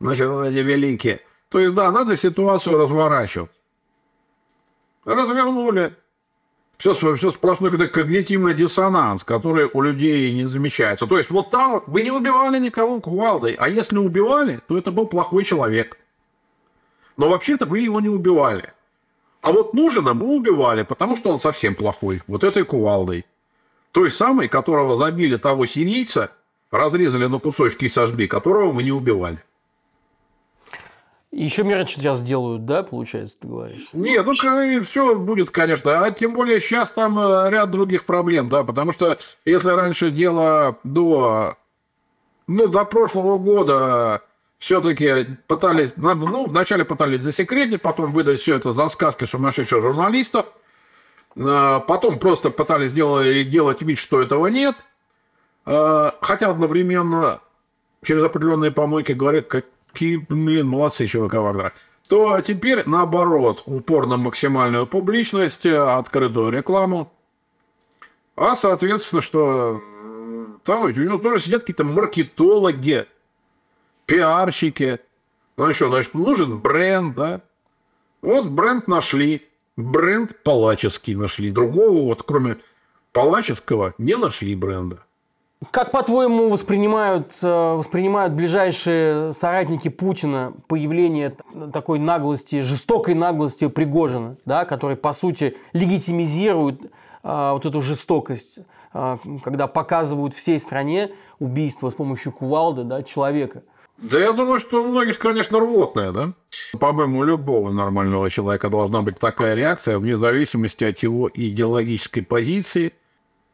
значит, 0.00 0.26
эти 0.26 0.58
великие. 0.58 1.20
То 1.48 1.58
есть, 1.58 1.74
да, 1.74 1.90
надо 1.90 2.16
ситуацию 2.16 2.78
разворачивать. 2.78 3.50
Развернули. 5.04 5.94
Все, 6.78 6.94
все 6.94 7.30
сплошной 7.30 7.70
какой-то 7.70 7.92
когнитивный 7.92 8.54
диссонанс, 8.54 9.22
который 9.22 9.68
у 9.70 9.82
людей 9.82 10.32
не 10.32 10.46
замечается. 10.46 11.06
То 11.06 11.18
есть, 11.18 11.30
вот 11.30 11.50
там 11.50 11.82
вы 11.86 12.02
не 12.02 12.10
убивали 12.10 12.58
никого 12.58 13.00
кувалдой, 13.00 13.54
а 13.58 13.68
если 13.68 13.98
убивали, 13.98 14.60
то 14.66 14.78
это 14.78 14.90
был 14.90 15.06
плохой 15.06 15.44
человек. 15.44 15.98
Но 17.18 17.28
вообще-то 17.28 17.66
вы 17.66 17.80
его 17.80 18.00
не 18.00 18.08
убивали. 18.08 18.72
А 19.42 19.52
вот 19.52 19.74
Нужина 19.74 20.14
мы 20.14 20.36
убивали, 20.36 20.82
потому 20.82 21.16
что 21.16 21.30
он 21.30 21.40
совсем 21.40 21.74
плохой. 21.74 22.22
Вот 22.26 22.44
этой 22.44 22.64
кувалдой. 22.64 23.26
Той 23.92 24.10
самой, 24.10 24.48
которого 24.48 24.96
забили 24.96 25.36
того 25.36 25.66
сирийца, 25.66 26.30
разрезали 26.70 27.26
на 27.26 27.38
кусочки 27.38 27.86
и 27.86 27.88
сожгли, 27.88 28.28
которого 28.28 28.72
мы 28.72 28.82
не 28.82 28.92
убивали. 28.92 29.38
Еще 31.32 31.62
мерч 31.62 31.94
сейчас 31.94 32.22
делают, 32.22 32.64
да, 32.64 32.82
получается, 32.82 33.36
ты 33.40 33.46
говоришь? 33.46 33.88
Нет, 33.92 34.26
ну 34.26 34.34
все 34.82 35.14
будет, 35.14 35.50
конечно. 35.50 36.04
А 36.04 36.10
тем 36.10 36.34
более 36.34 36.60
сейчас 36.60 36.90
там 36.90 37.18
э, 37.20 37.50
ряд 37.50 37.70
других 37.70 38.04
проблем, 38.04 38.48
да, 38.48 38.64
потому 38.64 38.92
что 38.92 39.16
если 39.44 39.70
раньше 39.70 40.10
дело 40.10 40.78
до, 40.82 41.56
ну, 42.48 42.66
до 42.66 42.84
прошлого 42.84 43.38
года 43.38 44.22
все-таки 44.58 45.38
пытались, 45.46 45.92
ну, 45.96 46.46
вначале 46.46 46.84
пытались 46.84 47.20
засекретить, 47.20 47.80
потом 47.80 48.12
выдать 48.12 48.40
все 48.40 48.56
это 48.56 48.72
за 48.72 48.88
сказки 48.88 49.24
сумасшедших 49.24 49.82
журналистов, 49.82 50.46
потом 51.34 52.18
просто 52.18 52.50
пытались 52.50 52.92
делать, 52.92 53.50
делать 53.50 53.82
вид, 53.82 53.98
что 53.98 54.20
этого 54.20 54.48
нет, 54.48 54.76
а, 55.64 56.16
хотя 56.20 56.50
одновременно 56.50 57.40
через 58.02 58.24
определенные 58.24 58.70
помойки 58.70 59.12
говорят, 59.12 59.46
какие, 59.46 60.16
блин, 60.16 60.66
молодцы, 60.66 61.06
ЧВК 61.06 61.34
Вагнера, 61.34 61.72
то 62.08 62.40
теперь, 62.40 62.82
наоборот, 62.86 63.62
упор 63.66 64.06
на 64.06 64.16
максимальную 64.16 64.86
публичность, 64.86 65.66
открытую 65.66 66.50
рекламу, 66.50 67.12
а, 68.36 68.56
соответственно, 68.56 69.22
что 69.22 69.80
там 70.64 70.82
у 70.82 70.88
него 70.88 71.18
тоже 71.18 71.40
сидят 71.40 71.62
какие-то 71.62 71.84
маркетологи, 71.84 73.06
пиарщики. 74.06 75.00
Ну 75.56 75.66
еще, 75.66 75.88
значит, 75.88 76.14
нужен 76.14 76.58
бренд, 76.58 77.14
да? 77.14 77.42
Вот 78.22 78.46
бренд 78.46 78.88
нашли. 78.88 79.46
Бренд 79.82 80.42
палаческий 80.42 81.14
нашли. 81.14 81.50
Другого 81.50 82.04
вот, 82.04 82.22
кроме 82.22 82.58
палаческого, 83.12 83.94
не 83.98 84.16
нашли 84.16 84.54
бренда. 84.54 84.98
Как, 85.70 85.90
по-твоему, 85.90 86.48
воспринимают, 86.48 87.32
э, 87.42 87.74
воспринимают 87.74 88.32
ближайшие 88.32 89.34
соратники 89.34 89.88
Путина 89.88 90.54
появление 90.68 91.36
такой 91.72 91.98
наглости, 91.98 92.60
жестокой 92.60 93.14
наглости 93.14 93.68
Пригожина, 93.68 94.36
да, 94.46 94.64
который, 94.64 94.96
по 94.96 95.12
сути, 95.12 95.56
легитимизирует 95.74 96.90
а, 97.22 97.52
вот 97.52 97.66
эту 97.66 97.82
жестокость, 97.82 98.60
а, 98.94 99.18
когда 99.44 99.66
показывают 99.66 100.32
всей 100.32 100.58
стране 100.58 101.10
убийство 101.38 101.90
с 101.90 101.94
помощью 101.94 102.32
кувалды 102.32 102.84
да, 102.84 103.02
человека– 103.02 103.62
да 104.00 104.18
я 104.18 104.32
думаю, 104.32 104.60
что 104.60 104.82
у 104.82 104.88
многих, 104.88 105.18
конечно, 105.18 105.60
рвотная, 105.60 106.10
да? 106.10 106.32
По-моему, 106.78 107.18
у 107.18 107.24
любого 107.24 107.70
нормального 107.70 108.30
человека 108.30 108.70
должна 108.70 109.02
быть 109.02 109.18
такая 109.18 109.54
реакция, 109.54 109.98
вне 109.98 110.16
зависимости 110.16 110.84
от 110.84 110.98
его 111.00 111.30
идеологической 111.32 112.22
позиции. 112.22 112.94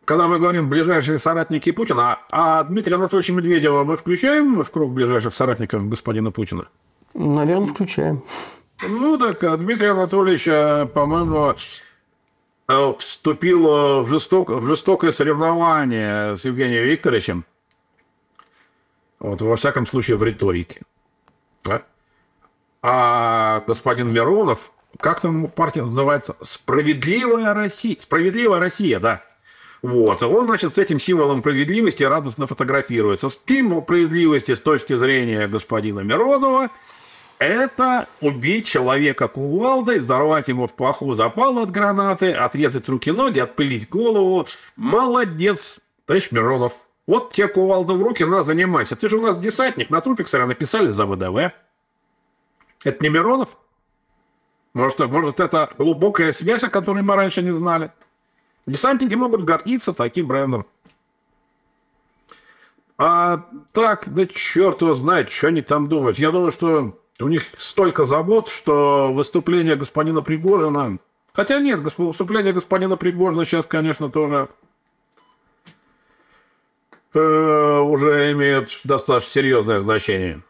Когда 0.05 0.29
мы 0.29 0.39
говорим 0.39 0.69
«ближайшие 0.69 1.19
соратники 1.19 1.73
Путина», 1.73 2.21
а 2.31 2.63
Дмитрия 2.63 2.95
Анатольевича 2.95 3.33
Медведева 3.33 3.83
мы 3.83 3.97
включаем 3.97 4.63
в 4.63 4.71
круг 4.71 4.93
ближайших 4.93 5.35
соратников 5.35 5.89
господина 5.89 6.31
Путина? 6.31 6.69
Наверное, 7.13 7.67
включаем. 7.67 8.23
Ну, 8.87 9.19
так 9.19 9.43
а 9.43 9.57
Дмитрий 9.57 9.89
Анатольевич, 9.89 10.45
по-моему, 10.93 11.55
э, 12.69 12.93
вступил 13.01 14.05
в, 14.05 14.09
жесток... 14.09 14.51
в 14.51 14.65
жестокое 14.69 15.11
соревнование 15.11 16.37
с 16.37 16.45
Евгением 16.45 16.85
Викторовичем– 16.85 17.45
вот, 19.19 19.41
во 19.41 19.57
всяком 19.57 19.87
случае, 19.87 20.17
в 20.17 20.25
риторике. 20.25 20.83
Да? 21.65 21.83
А 22.83 23.65
господин 23.67 24.13
Миронов, 24.13 24.73
как 25.01 25.21
там 25.21 25.49
партия 25.49 25.85
называется? 25.85 26.37
Справедливая 26.43 27.55
Россия. 27.55 27.97
Справедливая 28.01 28.61
Россия, 28.61 29.01
да. 29.01 29.23
Вот. 29.83 30.23
Он, 30.23 30.47
значит, 30.47 30.75
с 30.75 30.79
этим 30.79 30.99
символом 30.99 31.41
справедливости 31.41 32.03
радостно 32.03 32.47
фотографируется. 32.47 33.29
Символ 33.47 33.83
справедливости 33.83 34.55
с 34.55 34.61
точки 34.61 34.95
зрения 34.95 35.49
господина 35.49 36.01
Миронова– 36.01 36.71
это 37.39 38.09
убить 38.21 38.67
человека 38.67 39.29
кувалдой, 39.29 39.99
взорвать 39.99 40.49
ему 40.49 40.67
в 40.67 40.73
плохую 40.73 41.15
запал 41.15 41.59
от 41.59 41.71
гранаты, 41.71 42.33
отрезать 42.33 42.89
руки-ноги, 42.89 43.39
отпылить 43.41 43.89
голову. 43.89 44.47
Молодец, 44.77 45.79
товарищ 46.07 46.31
Миронов. 46.31 46.73
Вот 47.07 47.33
тебе 47.33 47.49
кувалда 47.49 47.95
в 47.95 48.03
руки, 48.03 48.25
на, 48.25 48.43
занимайся. 48.43 48.97
Ты 48.97 49.09
же 49.09 49.19
у 49.19 49.23
нас 49.23 49.39
десантник, 49.39 49.91
на 49.91 50.01
трупе, 50.01 50.25
кстати, 50.25 50.43
написали 50.43 50.89
за 50.89 51.07
ВДВ. 51.07 51.53
Это 52.83 53.03
не 53.03 53.09
Миронов? 53.09 53.57
Может, 54.75 54.99
может, 54.99 55.41
это 55.41 55.71
глубокая 55.79 56.33
связь, 56.33 56.65
о 56.65 56.69
которой 56.69 57.03
мы 57.03 57.15
раньше 57.15 57.43
не 57.43 57.53
знали? 57.53 57.93
Десантники 58.67 59.15
могут 59.15 59.45
гордиться 59.45 59.93
таким 59.93 60.27
брендом. 60.27 60.67
А 62.99 63.47
так, 63.73 64.13
да 64.13 64.27
черт 64.27 64.83
его 64.83 64.95
знает, 64.95 65.31
что 65.31 65.49
они 65.49 65.63
там 65.63 65.89
думают. 65.89 66.19
Я 66.19 66.31
думаю, 66.31 66.51
что 66.51 66.99
У 67.19 67.29
них 67.29 67.45
столько 67.59 68.05
забот, 68.05 68.49
что 68.49 69.13
выступление 69.13 69.77
господина 69.77 70.21
Пригожина... 70.23 70.99
Хотя 71.33 71.61
нет, 71.61 71.81
выступление 71.99 72.53
господина 72.53 72.97
Пригожина 72.97 73.45
сейчас, 73.45 73.67
конечно, 73.67 74.11
тоже 74.11 74.49
э, 77.17 77.79
уже 77.81 78.33
имеет 78.33 78.79
достаточно 78.85 79.33
серьезное 79.33 79.81
значение. 79.81 80.43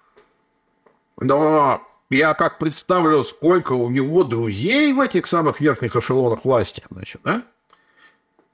Но 1.19 1.83
я 2.11 2.35
как 2.35 2.59
представлю, 2.59 3.25
сколько 3.25 3.73
у 3.73 3.91
него 3.91 4.25
друзей 4.25 4.93
в 4.93 5.01
этих 5.01 5.27
самых 5.27 5.61
верхних 5.61 5.97
эшелонах 5.97 6.45
власти, 6.45 6.83
значит, 6.91 7.21
да? 7.25 7.43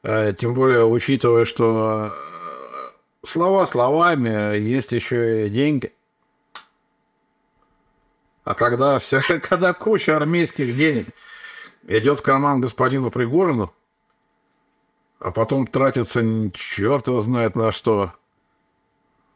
Э, 0.03 0.33
тем 0.33 0.55
более, 0.55 0.85
учитывая, 0.85 1.45
что 1.45 2.13
э, 2.13 3.27
слова 3.27 3.67
словами, 3.67 4.59
есть 4.59 4.93
еще 4.93 5.47
и 5.47 5.51
деньги. 5.51 5.93
А 8.45 8.55
когда, 8.55 8.99
все, 8.99 9.21
когда 9.43 9.73
куча 9.73 10.17
армейских 10.17 10.77
денег 10.77 11.09
идет 11.87 12.21
в 12.21 12.23
карман 12.23 12.61
господину 12.61 13.11
Пригожину, 13.11 13.73
а 15.23 15.31
потом 15.31 15.67
тратится 15.67 16.23
черт 16.53 17.07
его 17.07 17.21
знает 17.21 17.55
на 17.55 17.71
что, 17.73 18.13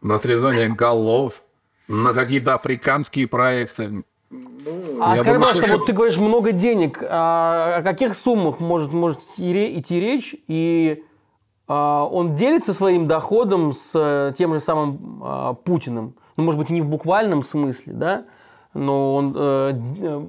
на 0.02 0.16
отрезание 0.16 0.68
голов, 0.68 1.42
на 1.88 2.12
какие-то 2.12 2.54
африканские 2.54 3.28
проекты. 3.28 4.04
Ну, 4.30 4.98
а 5.00 5.16
скажи, 5.16 5.38
пожалуйста, 5.38 5.68
вот 5.68 5.86
ты 5.86 5.92
говоришь 5.92 6.16
много 6.16 6.52
денег, 6.52 7.02
а 7.08 7.76
о 7.76 7.82
каких 7.82 8.14
суммах 8.14 8.58
может, 8.58 8.92
может 8.92 9.20
идти 9.38 10.00
речь? 10.00 10.34
И 10.48 11.04
а, 11.68 12.04
он 12.04 12.34
делится 12.34 12.74
своим 12.74 13.06
доходом 13.06 13.72
с 13.72 13.90
э, 13.94 14.32
тем 14.36 14.54
же 14.54 14.60
самым 14.60 15.20
а, 15.22 15.54
Путиным? 15.54 16.16
Ну, 16.36 16.42
может 16.42 16.58
быть, 16.58 16.70
не 16.70 16.82
в 16.82 16.86
буквальном 16.86 17.44
смысле, 17.44 17.92
да? 17.92 18.24
но 18.76 19.14
он 19.14 19.34
э, 19.36 19.82
э, 20.00 20.26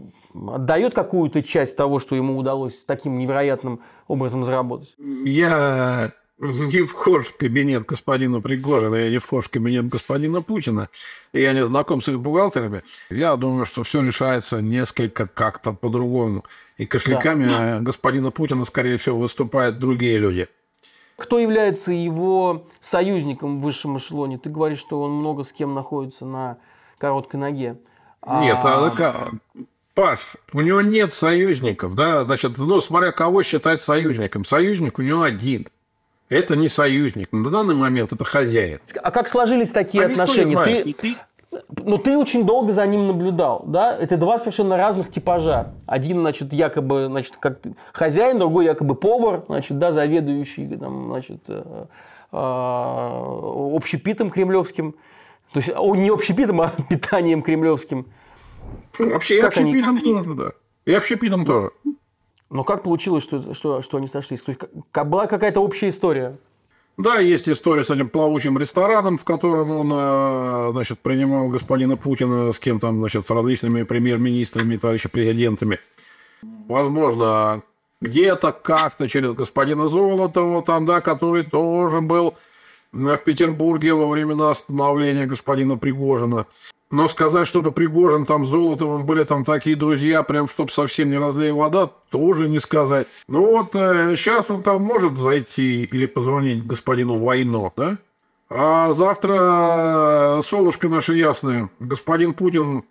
отдает 0.53 0.93
какую-то 0.93 1.43
часть 1.43 1.75
того, 1.75 1.99
что 1.99 2.15
ему 2.15 2.37
удалось 2.37 2.83
таким 2.85 3.17
невероятным 3.17 3.81
образом 4.07 4.43
заработать? 4.43 4.95
Я 4.97 6.13
не 6.39 6.85
вхож 6.85 7.27
в 7.27 7.37
кабинет 7.37 7.85
господина 7.85 8.41
Пригожина, 8.41 8.95
я 8.95 9.09
не 9.09 9.17
вхож 9.17 9.45
в 9.45 9.49
кабинет 9.49 9.87
господина 9.87 10.41
Путина, 10.41 10.89
и 11.33 11.41
я 11.41 11.53
не 11.53 11.65
знаком 11.65 12.01
с 12.01 12.07
их 12.09 12.19
бухгалтерами. 12.19 12.83
Я 13.09 13.35
думаю, 13.35 13.65
что 13.65 13.83
все 13.83 14.01
решается 14.01 14.61
несколько 14.61 15.27
как-то 15.27 15.73
по-другому. 15.73 16.43
И 16.77 16.85
кошельками 16.85 17.45
да. 17.45 17.79
господина 17.79 18.29
Путина, 18.29 18.65
скорее 18.65 18.97
всего, 18.97 19.17
выступают 19.17 19.79
другие 19.79 20.19
люди. 20.19 20.47
Кто 21.15 21.39
является 21.39 21.91
его 21.91 22.67
союзником 22.79 23.57
в 23.57 23.63
высшем 23.63 23.97
эшелоне? 23.97 24.37
Ты 24.37 24.51
говоришь, 24.51 24.79
что 24.79 25.01
он 25.01 25.13
много 25.13 25.43
с 25.43 25.51
кем 25.51 25.73
находится 25.73 26.25
на 26.25 26.57
короткой 26.99 27.39
ноге. 27.39 27.77
Нет, 28.27 28.57
а, 28.61 28.93
а 28.95 29.31
Паш, 29.97 30.35
у 30.53 30.61
него 30.61 30.81
нет 30.81 31.11
союзников, 31.11 31.95
да, 31.95 32.23
значит, 32.23 32.59
ну, 32.59 32.79
смотря 32.81 33.11
кого 33.11 33.41
считать 33.41 33.81
союзником. 33.81 34.45
Союзник 34.45 34.99
у 34.99 35.01
него 35.01 35.23
один. 35.23 35.69
Это 36.29 36.55
не 36.55 36.69
союзник. 36.69 37.31
На 37.31 37.49
данный 37.49 37.73
момент 37.73 38.13
это 38.13 38.23
хозяин. 38.23 38.79
А 39.01 39.09
как 39.09 39.27
сложились 39.27 39.71
такие 39.71 40.03
а 40.03 40.07
отношения? 40.07 40.63
Ты, 40.63 40.93
ты, 40.93 41.15
ну, 41.83 41.97
ты 41.97 42.15
очень 42.15 42.45
долго 42.45 42.73
за 42.73 42.85
ним 42.85 43.07
наблюдал, 43.07 43.63
да? 43.65 43.97
Это 43.97 44.17
два 44.17 44.37
совершенно 44.37 44.77
разных 44.77 45.09
типажа. 45.09 45.73
Один, 45.87 46.19
значит, 46.19 46.53
якобы, 46.53 47.07
значит, 47.07 47.37
как 47.39 47.57
хозяин, 47.91 48.37
другой 48.37 48.65
якобы 48.65 48.93
повар, 48.93 49.45
значит, 49.47 49.79
да, 49.79 49.91
заведующий, 49.91 50.67
там, 50.77 51.07
значит, 51.09 51.41
э, 51.47 51.85
э, 52.33 52.37
общепитом 52.37 54.29
кремлевским. 54.29 54.93
То 55.53 55.59
есть 55.59 55.69
не 55.69 56.09
общепитом, 56.09 56.61
а 56.61 56.71
питанием 56.87 57.41
кремлевским. 57.41 58.05
Ну, 58.99 59.11
вообще, 59.11 59.41
как 59.41 59.57
и 59.57 59.61
общепитом 59.61 59.97
они... 59.97 60.01
тоже, 60.01 60.33
да. 60.33 60.51
И 60.85 60.93
общепитом 60.93 61.45
тоже. 61.45 61.71
Но 62.49 62.63
как 62.63 62.83
получилось, 62.83 63.23
что, 63.23 63.53
что, 63.53 63.81
что 63.81 63.97
они 63.97 64.07
сошлись? 64.07 64.41
То 64.41 64.51
есть, 64.51 64.61
была 64.93 65.27
какая-то 65.27 65.59
общая 65.59 65.89
история? 65.89 66.37
Да, 66.97 67.19
есть 67.19 67.47
история 67.47 67.83
с 67.83 67.91
этим 67.91 68.09
плавучим 68.09 68.57
рестораном, 68.57 69.19
в 69.19 69.23
котором 69.23 69.69
он, 69.69 69.91
э, 69.93 70.71
значит, 70.71 70.99
принимал 70.99 71.49
господина 71.49 71.95
Путина 71.95 72.51
с 72.51 72.57
кем 72.57 72.79
там, 72.79 72.97
значит, 72.97 73.27
с 73.27 73.29
различными 73.29 73.83
премьер-министрами, 73.83 74.77
товарищи 74.77 75.07
президентами. 75.07 75.79
Возможно, 76.41 77.61
где-то 78.01 78.51
как-то 78.51 79.07
через 79.07 79.33
господина 79.33 79.89
Золотова, 79.89 80.63
там, 80.63 80.87
да, 80.87 81.01
который 81.01 81.43
тоже 81.43 82.01
был 82.01 82.33
в 82.91 83.17
Петербурге 83.17 83.93
во 83.93 84.07
времена 84.07 84.53
становления 84.55 85.27
господина 85.27 85.77
Пригожина. 85.77 86.47
Но 86.89 87.09
сказать, 87.09 87.47
что-то 87.47 87.71
Пригожин 87.71 88.25
там 88.25 88.45
Золотовым 88.45 89.05
были 89.05 89.25
там 89.25 89.43
такие 89.43 89.75
друзья, 89.75 90.23
прям 90.23 90.47
чтобы 90.47 90.71
совсем 90.71 91.09
не 91.09 91.17
разлей 91.17 91.51
вода, 91.51 91.91
тоже 92.09 92.47
не 92.47 92.59
сказать. 92.59 93.07
Ну 93.27 93.45
вот 93.45 93.75
э, 93.75 94.15
сейчас 94.15 94.49
он 94.49 94.63
там 94.63 94.83
может 94.83 95.17
зайти 95.17 95.83
или 95.83 96.05
позвонить 96.05 96.65
господину 96.65 97.17
Войно, 97.17 97.73
да? 97.75 97.97
А 98.49 98.93
завтра, 98.93 100.39
э, 100.39 100.41
солнышко 100.43 100.87
наше 100.87 101.15
ясное, 101.15 101.69
господин 101.79 102.33
Путин 102.33 102.85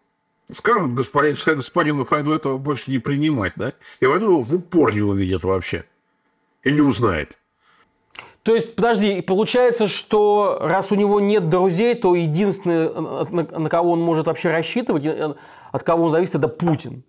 скажет 0.52 0.92
господин, 0.92 1.36
господину 1.56 2.04
Хайду 2.04 2.32
этого 2.32 2.58
больше 2.58 2.90
не 2.90 2.98
принимать, 2.98 3.54
да? 3.56 3.72
И 4.00 4.06
Войну 4.06 4.42
в 4.42 4.54
упор 4.54 4.94
не 4.94 5.00
увидит 5.00 5.42
вообще. 5.42 5.86
И 6.64 6.70
не 6.70 6.82
узнает. 6.82 7.36
То 8.46 8.54
есть, 8.54 8.76
подожди, 8.76 9.22
получается, 9.22 9.88
что 9.88 10.58
раз 10.60 10.92
у 10.92 10.94
него 10.94 11.18
нет 11.18 11.48
друзей, 11.48 11.96
то 11.96 12.14
единственное, 12.14 12.90
на, 12.90 13.42
на 13.42 13.68
кого 13.68 13.90
он 13.90 14.00
может 14.00 14.28
вообще 14.28 14.52
рассчитывать, 14.52 15.04
э, 15.04 15.34
от 15.72 15.82
кого 15.82 16.04
он 16.04 16.10
зависит, 16.12 16.36
это 16.36 16.46
Путин. 16.46 17.02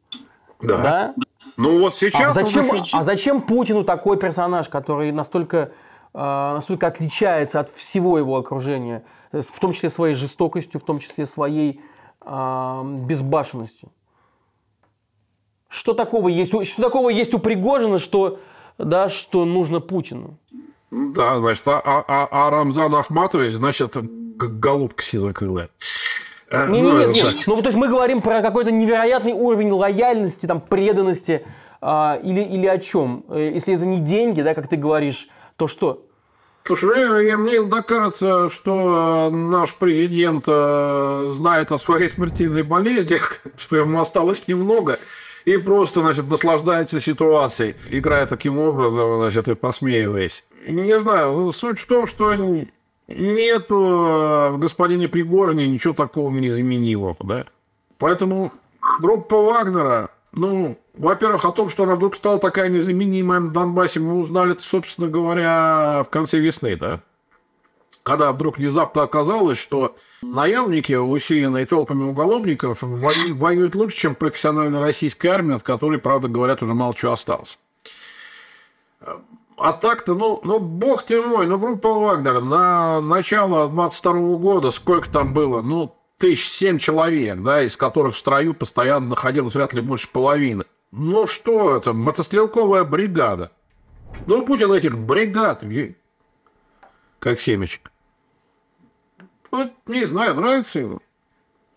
Да. 0.59 0.77
да? 0.79 1.15
Ну 1.55 1.79
вот 1.79 1.95
сейчас... 1.95 2.35
А 2.35 2.43
зачем, 2.43 2.65
а 2.91 3.03
зачем 3.03 3.43
Путину 3.43 3.83
такой 3.83 4.17
персонаж, 4.17 4.67
который 4.67 5.11
настолько, 5.11 5.73
э, 6.15 6.17
настолько 6.17 6.87
отличается 6.87 7.59
от 7.59 7.69
всего 7.69 8.17
его 8.17 8.35
окружения, 8.35 9.03
в 9.31 9.59
том 9.59 9.73
числе 9.73 9.91
своей 9.91 10.15
жестокостью, 10.15 10.81
в 10.81 10.83
том 10.85 10.97
числе 10.97 11.27
своей 11.27 11.81
э, 12.25 12.81
безбашенностью? 13.05 13.91
Что 15.69 15.93
такого 15.93 16.29
есть, 16.29 16.51
что 16.67 16.81
такого 16.81 17.11
есть 17.11 17.35
у 17.35 17.37
Пригожина, 17.37 17.99
что, 17.99 18.39
да, 18.79 19.11
что 19.11 19.45
нужно 19.45 19.81
Путину? 19.81 20.39
Да, 20.91 21.39
значит, 21.39 21.63
а, 21.67 21.81
а, 21.83 22.03
а, 22.07 22.27
а 22.31 22.49
Рамзан 22.49 22.93
Ахматович, 22.95 23.53
значит, 23.53 23.95
голубка 24.37 25.03
сизокрылая. 25.03 25.69
Нет, 26.51 26.69
нет, 26.69 27.07
нет, 27.09 27.09
нет. 27.09 27.35
Ну, 27.45 27.61
то 27.61 27.67
есть 27.67 27.77
мы 27.77 27.89
говорим 27.89 28.21
про 28.21 28.41
какой-то 28.41 28.71
невероятный 28.71 29.33
уровень 29.33 29.69
лояльности, 29.71 30.45
там, 30.45 30.61
преданности 30.61 31.45
а, 31.81 32.19
или, 32.23 32.41
или 32.41 32.67
о 32.67 32.77
чем? 32.77 33.25
Э, 33.29 33.51
если 33.53 33.75
это 33.75 33.85
не 33.85 33.99
деньги, 33.99 34.41
да, 34.41 34.53
как 34.53 34.69
ты 34.69 34.77
говоришь, 34.77 35.27
то 35.57 35.67
что? 35.67 36.05
Слушай, 36.63 37.35
мне 37.37 37.57
иногда 37.57 37.81
кажется, 37.81 38.49
что 38.49 39.29
наш 39.29 39.73
президент 39.73 40.43
э, 40.47 41.31
знает 41.35 41.71
о 41.71 41.79
своей 41.79 42.09
смертельной 42.09 42.63
болезни, 42.63 43.19
что 43.57 43.75
ему 43.75 44.01
осталось 44.01 44.47
немного, 44.47 44.99
и 45.45 45.57
просто, 45.57 46.01
значит, 46.01 46.29
наслаждается 46.29 46.99
ситуацией, 46.99 47.75
играя 47.89 48.25
таким 48.25 48.57
образом, 48.59 49.19
значит, 49.19 49.47
и 49.47 49.55
посмеиваясь. 49.55 50.43
Не 50.67 50.99
знаю, 50.99 51.49
суть 51.53 51.79
в 51.79 51.87
том, 51.87 52.07
что 52.07 52.33
нету 53.07 53.75
э, 53.75 54.49
в 54.49 54.57
господине 54.59 55.07
Пригожине 55.07 55.65
ничего 55.65 55.93
такого 55.93 56.29
незаменимого, 56.29 57.15
да? 57.21 57.45
Поэтому 57.97 58.51
группа 58.99 59.41
Вагнера, 59.41 60.11
ну, 60.33 60.77
во-первых, 60.93 61.45
о 61.45 61.53
том, 61.53 61.69
что 61.69 61.83
она 61.83 61.95
вдруг 61.95 62.15
стала 62.15 62.37
такая 62.37 62.67
незаменимая 62.67 63.39
на 63.39 63.51
Донбассе, 63.51 64.01
мы 64.01 64.19
узнали, 64.19 64.57
собственно 64.59 65.07
говоря, 65.07 66.03
в 66.05 66.09
конце 66.09 66.37
весны, 66.39 66.75
да? 66.75 67.01
Когда 68.03 68.33
вдруг 68.33 68.57
внезапно 68.57 69.03
оказалось, 69.03 69.57
что 69.57 69.95
наемники, 70.21 70.93
усиленные 70.93 71.65
толпами 71.65 72.03
уголовников, 72.03 72.79
воюют 72.81 73.73
лучше, 73.73 73.97
чем 73.97 74.15
профессиональная 74.15 74.81
российская 74.81 75.29
армия, 75.29 75.55
от 75.55 75.63
которой, 75.63 75.97
правда, 75.97 76.27
говорят, 76.27 76.61
уже 76.61 76.73
мало 76.73 76.93
чего 76.93 77.13
осталось. 77.13 77.57
А 79.57 79.73
так-то, 79.73 80.13
ну, 80.13 80.39
ну, 80.43 80.59
бог 80.59 81.03
ты 81.03 81.19
мой, 81.19 81.47
ну, 81.47 81.57
группа 81.57 81.91
Вагнера 81.91 82.41
на 82.41 83.01
начало 83.01 83.67
22 83.67 84.13
-го 84.13 84.37
года, 84.37 84.69
сколько 84.69 85.09
там 85.09 85.33
было, 85.33 85.63
ну, 85.63 85.95
тысяч 86.19 86.47
семь 86.47 86.77
человек, 86.77 87.41
да, 87.41 87.63
из 87.63 87.75
которых 87.75 88.13
в 88.13 88.19
строю 88.19 88.53
постоянно 88.53 89.09
находилось 89.09 89.55
вряд 89.55 89.73
ли 89.73 89.81
больше 89.81 90.09
половины. 90.11 90.65
Ну, 90.91 91.25
что 91.25 91.75
это, 91.75 91.93
мотострелковая 91.93 92.83
бригада. 92.83 93.51
Ну, 94.27 94.45
Путин 94.45 94.71
этих 94.71 94.95
бригад, 94.95 95.63
как 97.19 97.41
семечек. 97.41 97.91
Вот, 99.49 99.71
не 99.87 100.05
знаю, 100.05 100.35
нравится 100.35 100.79
ему. 100.79 100.99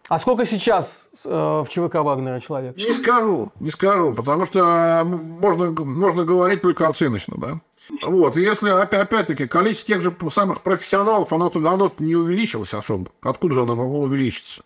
А 0.09 0.19
сколько 0.19 0.45
сейчас 0.45 1.09
э, 1.25 1.29
в 1.31 1.67
ЧВК 1.69 1.97
Вагнера 1.97 2.41
человек? 2.41 2.77
Не 2.77 2.93
скажу, 2.93 3.53
не 3.61 3.71
скажу, 3.71 4.13
потому 4.13 4.45
что 4.45 5.03
можно, 5.05 5.71
можно 5.71 6.25
говорить 6.25 6.63
только 6.63 6.89
оценочно, 6.89 7.37
да. 7.39 7.61
Вот, 8.03 8.37
если, 8.37 8.71
опять-таки, 8.71 9.47
количество 9.47 9.95
тех 9.95 10.03
же 10.03 10.17
самых 10.31 10.63
профессионалов, 10.63 11.33
оно, 11.33 11.51
оно 11.55 11.93
не 11.99 12.15
увеличилось 12.15 12.75
особо. 12.75 13.11
Откуда 13.21 13.55
же 13.55 13.63
оно 13.63 13.77
могло 13.77 14.01
увеличиться? 14.03 14.63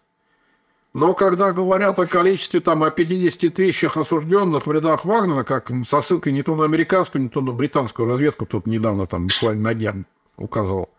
Но 0.92 1.12
когда 1.14 1.52
говорят 1.52 1.98
о 1.98 2.06
количестве, 2.06 2.60
там, 2.60 2.84
о 2.84 2.90
50 2.90 3.52
тысячах 3.52 3.96
осужденных 3.96 4.66
в 4.66 4.72
рядах 4.72 5.04
Вагнера, 5.04 5.42
как 5.42 5.70
со 5.88 6.00
ссылкой 6.00 6.32
не 6.32 6.42
то 6.42 6.54
на 6.54 6.64
американскую, 6.64 7.22
не 7.22 7.28
то 7.28 7.40
на 7.40 7.52
британскую 7.52 8.08
разведку, 8.08 8.46
тут 8.46 8.66
недавно 8.66 9.06
там 9.06 9.26
буквально 9.26 9.62
на 9.62 9.74
днях 9.74 9.94
указывал, 10.36 10.90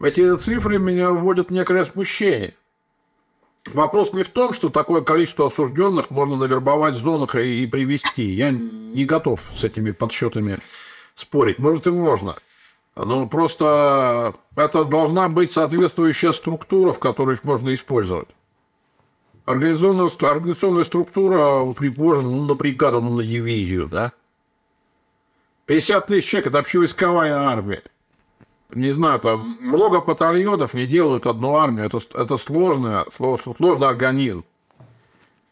эти 0.00 0.36
цифры 0.36 0.78
меня 0.78 1.10
вводят 1.10 1.48
в 1.48 1.52
некое 1.52 1.84
смущение. 1.84 2.54
Вопрос 3.66 4.12
не 4.12 4.24
в 4.24 4.28
том, 4.28 4.52
что 4.52 4.70
такое 4.70 5.02
количество 5.02 5.46
осужденных 5.46 6.10
можно 6.10 6.36
навербовать 6.36 6.94
в 6.94 6.98
зонах 6.98 7.36
и 7.36 7.66
привести. 7.66 8.24
Я 8.24 8.50
не 8.50 9.04
готов 9.04 9.40
с 9.54 9.62
этими 9.62 9.92
подсчетами 9.92 10.58
спорить. 11.14 11.58
Может, 11.58 11.86
и 11.86 11.90
можно. 11.90 12.36
Но 12.94 13.26
просто 13.26 14.34
это 14.54 14.84
должна 14.84 15.28
быть 15.28 15.52
соответствующая 15.52 16.32
структура, 16.32 16.92
в 16.92 16.98
которой 16.98 17.34
их 17.34 17.44
можно 17.44 17.72
использовать. 17.74 18.28
Организационная, 19.44 20.10
организационная 20.30 20.84
структура 20.84 21.60
у 21.60 21.72
Пригожина, 21.72 22.28
ну, 22.28 22.44
на 22.44 22.54
бригаду, 22.54 23.00
ну, 23.00 23.16
на 23.16 23.24
дивизию, 23.24 23.88
да? 23.88 24.12
50 25.66 26.06
тысяч 26.06 26.28
человек– 26.28 26.46
это 26.48 26.58
общевойсковая 26.58 27.34
армия. 27.34 27.82
Не 28.70 28.90
знаю, 28.90 29.20
там 29.20 29.58
много 29.60 30.00
батальонов 30.00 30.74
не 30.74 30.86
делают 30.86 31.26
одну 31.26 31.56
армию. 31.56 31.86
Это, 31.86 31.98
это 32.14 32.36
сложный, 32.36 33.00
сложный 33.12 33.88
организм. 33.88 34.44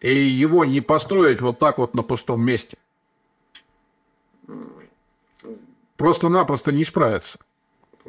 И 0.01 0.15
его 0.15 0.65
не 0.65 0.81
построить 0.81 1.41
вот 1.41 1.59
так 1.59 1.79
вот 1.79 1.95
на 1.95 2.03
пустом 2.03 2.43
месте. 2.43 2.77
Просто-напросто 6.01 6.73
не 6.73 6.83
справиться. 6.85 7.39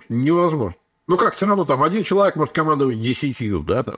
Невозможно. 0.08 0.78
Ну 1.08 1.18
как, 1.18 1.34
все 1.36 1.46
равно 1.46 1.66
там 1.66 1.84
один 1.84 2.04
человек 2.04 2.38
может 2.38 2.56
командовать 2.56 3.02
десятью, 3.02 3.60
да, 3.60 3.84
там. 3.84 3.98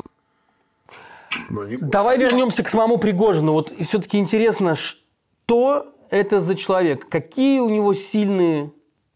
Давай 1.79 2.17
вернемся 2.17 2.63
к 2.63 2.69
самому 2.69 2.97
Пригожину. 2.97 3.51
Вот 3.51 3.71
все-таки 3.81 4.17
интересно, 4.17 4.75
что 4.75 5.93
это 6.09 6.39
за 6.39 6.55
человек? 6.55 7.07
Какие 7.07 7.59
у 7.59 7.69
него 7.69 7.93
сильные 7.93 8.71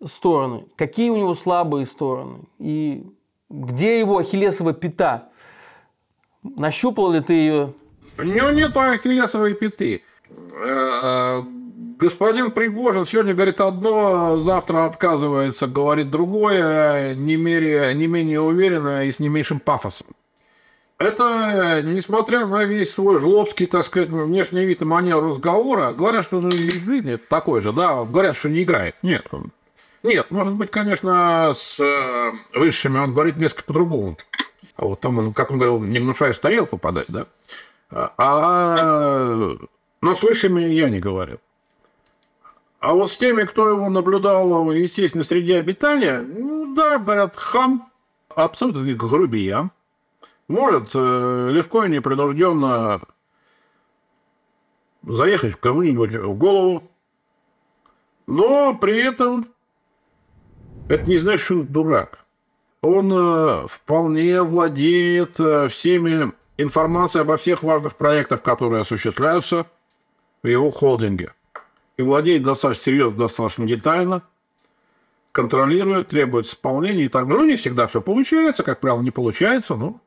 стороны? 0.05 0.67
Какие 0.75 1.09
у 1.09 1.17
него 1.17 1.33
слабые 1.33 1.87
стороны? 1.87 2.41
И 2.59 3.03
где 3.49 3.99
его 3.99 4.19
ахиллесова 4.19 4.73
пята? 4.73 5.29
Нащупал 6.43 7.13
ли 7.13 7.21
ты 7.21 7.33
ее? 7.33 7.73
У 8.19 8.21
него 8.21 8.51
нет 8.51 8.77
ахиллесовой 8.77 9.55
пяты. 9.55 10.03
Господин 11.99 12.51
Пригожин 12.51 13.07
сегодня 13.07 13.33
говорит 13.33 13.59
одно, 13.59 14.37
завтра 14.37 14.85
отказывается, 14.85 15.65
говорит 15.65 16.11
другое, 16.11 17.15
не, 17.15 17.37
мере, 17.37 17.91
не 17.95 18.05
менее 18.05 18.39
уверенно 18.39 19.03
и 19.05 19.11
с 19.11 19.17
не 19.17 19.29
меньшим 19.29 19.59
пафосом. 19.59 20.05
Это, 20.99 21.81
несмотря 21.83 22.45
на 22.45 22.65
весь 22.65 22.93
свой 22.93 23.17
жлобский, 23.17 23.65
так 23.65 23.83
сказать, 23.83 24.09
внешний 24.09 24.63
вид 24.65 24.83
и 24.83 24.85
манеру 24.85 25.29
разговора, 25.29 25.91
говорят, 25.91 26.23
что 26.23 26.39
ну, 26.39 26.51
жизни 26.51 27.15
такой 27.15 27.61
же, 27.61 27.73
да, 27.73 28.03
говорят, 28.03 28.35
что 28.35 28.49
не 28.49 28.61
играет. 28.61 28.95
Нет. 29.01 29.25
Нет, 30.03 30.29
может 30.29 30.53
быть, 30.53 30.69
конечно, 30.69 31.51
с 31.55 31.79
э, 31.79 32.31
высшими 32.53 32.99
он 32.99 33.13
говорит 33.13 33.37
несколько 33.37 33.63
по-другому. 33.63 34.19
А 34.75 34.85
вот 34.85 34.99
там, 35.01 35.17
он, 35.17 35.33
как 35.33 35.49
он 35.49 35.57
говорил, 35.57 35.79
не 35.79 35.97
внушая 35.97 36.33
в 36.33 36.37
тарелку 36.37 36.77
подать, 36.77 37.07
да? 37.07 37.25
А, 37.89 38.13
а, 38.19 39.57
но 40.01 40.15
с 40.15 40.21
высшими 40.21 40.61
я 40.61 40.89
не 40.89 40.99
говорил. 40.99 41.39
А 42.79 42.93
вот 42.93 43.11
с 43.11 43.17
теми, 43.17 43.43
кто 43.43 43.69
его 43.69 43.89
наблюдал, 43.89 44.71
естественно, 44.71 45.23
среди 45.23 45.53
обитания, 45.53 46.21
ну 46.21 46.75
да, 46.75 46.99
говорят, 46.99 47.35
хам, 47.35 47.91
абсолютно 48.29 48.93
грубиян 48.93 49.71
может 50.47 50.91
э, 50.93 51.49
легко 51.51 51.83
и 51.83 51.89
непринужденно 51.89 53.01
заехать 55.03 55.55
кому-нибудь 55.55 56.11
в 56.11 56.37
голову, 56.37 56.83
но 58.27 58.75
при 58.75 58.99
этом 58.99 59.47
это 60.87 61.03
не 61.09 61.17
значит, 61.17 61.41
что 61.41 61.55
он 61.55 61.65
дурак. 61.65 62.19
Он 62.81 63.11
э, 63.11 63.67
вполне 63.67 64.43
владеет 64.43 65.39
э, 65.39 65.67
всеми 65.67 66.31
информацией 66.57 67.23
обо 67.23 67.37
всех 67.37 67.63
важных 67.63 67.95
проектах, 67.95 68.41
которые 68.41 68.81
осуществляются 68.81 69.65
в 70.43 70.47
его 70.47 70.69
холдинге. 70.69 71.33
И 71.97 72.01
владеет 72.01 72.43
достаточно 72.43 72.83
серьезно, 72.85 73.17
достаточно 73.17 73.65
детально, 73.65 74.21
контролирует, 75.31 76.09
требует 76.09 76.45
исполнения 76.45 77.05
и 77.05 77.09
так 77.09 77.27
далее. 77.27 77.41
Ну, 77.43 77.49
не 77.49 77.57
всегда 77.57 77.87
все 77.87 78.01
получается, 78.01 78.63
как 78.63 78.79
правило, 78.79 79.01
не 79.01 79.11
получается, 79.11 79.75
но 79.75 79.99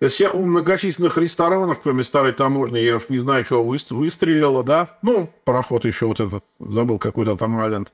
из 0.00 0.12
всех 0.12 0.34
многочисленных 0.34 1.18
ресторанов, 1.18 1.80
кроме 1.82 2.02
старой 2.04 2.32
таможни, 2.32 2.78
я 2.78 2.96
уж 2.96 3.08
не 3.10 3.18
знаю, 3.18 3.44
что 3.44 3.62
выстрелило, 3.62 4.64
да? 4.64 4.98
Ну, 5.02 5.30
пароход 5.44 5.84
еще 5.84 6.06
вот 6.06 6.20
этот, 6.20 6.42
забыл 6.58 6.98
какой-то 6.98 7.36
там 7.36 7.58
айленд. 7.58 7.92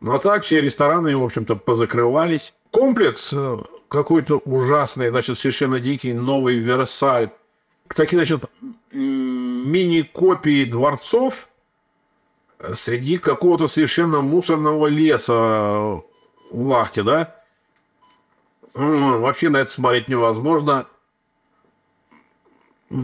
А 0.00 0.18
так 0.18 0.44
все 0.44 0.60
рестораны, 0.60 1.16
в 1.16 1.24
общем-то, 1.24 1.56
позакрывались. 1.56 2.54
Комплекс 2.70 3.32
э, 3.34 3.58
какой-то 3.88 4.38
ужасный, 4.44 5.08
значит, 5.10 5.38
совершенно 5.38 5.80
дикий, 5.80 6.12
новый 6.12 6.58
Версаль. 6.58 7.30
Такие, 7.88 8.18
значит, 8.18 8.44
мини-копии 8.92 10.64
дворцов 10.66 11.47
среди 12.74 13.18
какого-то 13.18 13.68
совершенно 13.68 14.20
мусорного 14.20 14.86
леса 14.86 15.32
в 15.32 16.02
Лахте, 16.52 17.02
да? 17.02 17.34
Вообще 18.74 19.48
на 19.48 19.58
это 19.58 19.70
смотреть 19.70 20.08
невозможно. 20.08 20.86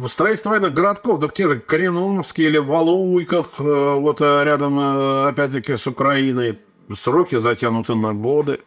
Строительство 0.08 0.50
военных 0.50 0.72
городков, 0.72 1.20
да 1.20 1.28
те 1.28 1.46
же 1.46 1.60
Кореновские 1.60 2.48
или 2.48 2.56
Валуйках, 2.56 3.46
э, 3.58 3.62
вот 3.62 4.22
э, 4.22 4.44
рядом, 4.44 4.78
э, 4.80 5.28
опять-таки, 5.28 5.76
с 5.76 5.86
Украиной, 5.86 6.58
сроки 6.94 7.36
затянуты 7.36 7.94
на 7.94 8.14
годы. 8.14 8.60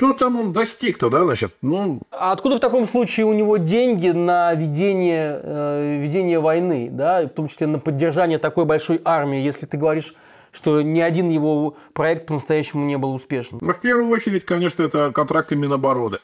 Что 0.00 0.14
там 0.14 0.40
он 0.40 0.54
достиг-то, 0.54 1.10
да, 1.10 1.24
значит? 1.24 1.54
Ну... 1.60 2.00
А 2.10 2.32
откуда 2.32 2.56
в 2.56 2.60
таком 2.60 2.86
случае 2.86 3.26
у 3.26 3.34
него 3.34 3.58
деньги 3.58 4.08
на 4.08 4.54
ведение, 4.54 5.38
э, 5.42 5.98
ведение 6.00 6.40
войны, 6.40 6.88
да, 6.90 7.26
в 7.26 7.28
том 7.28 7.48
числе 7.48 7.66
на 7.66 7.78
поддержание 7.78 8.38
такой 8.38 8.64
большой 8.64 9.02
армии, 9.04 9.42
если 9.42 9.66
ты 9.66 9.76
говоришь, 9.76 10.14
что 10.52 10.80
ни 10.80 11.00
один 11.00 11.28
его 11.28 11.76
проект 11.92 12.24
по-настоящему 12.24 12.86
не 12.86 12.96
был 12.96 13.12
успешным? 13.12 13.60
Ну, 13.62 13.74
в 13.74 13.80
первую 13.82 14.08
очередь, 14.08 14.46
конечно, 14.46 14.82
это 14.82 15.12
контракты 15.12 15.54
Минобороны. 15.54 16.16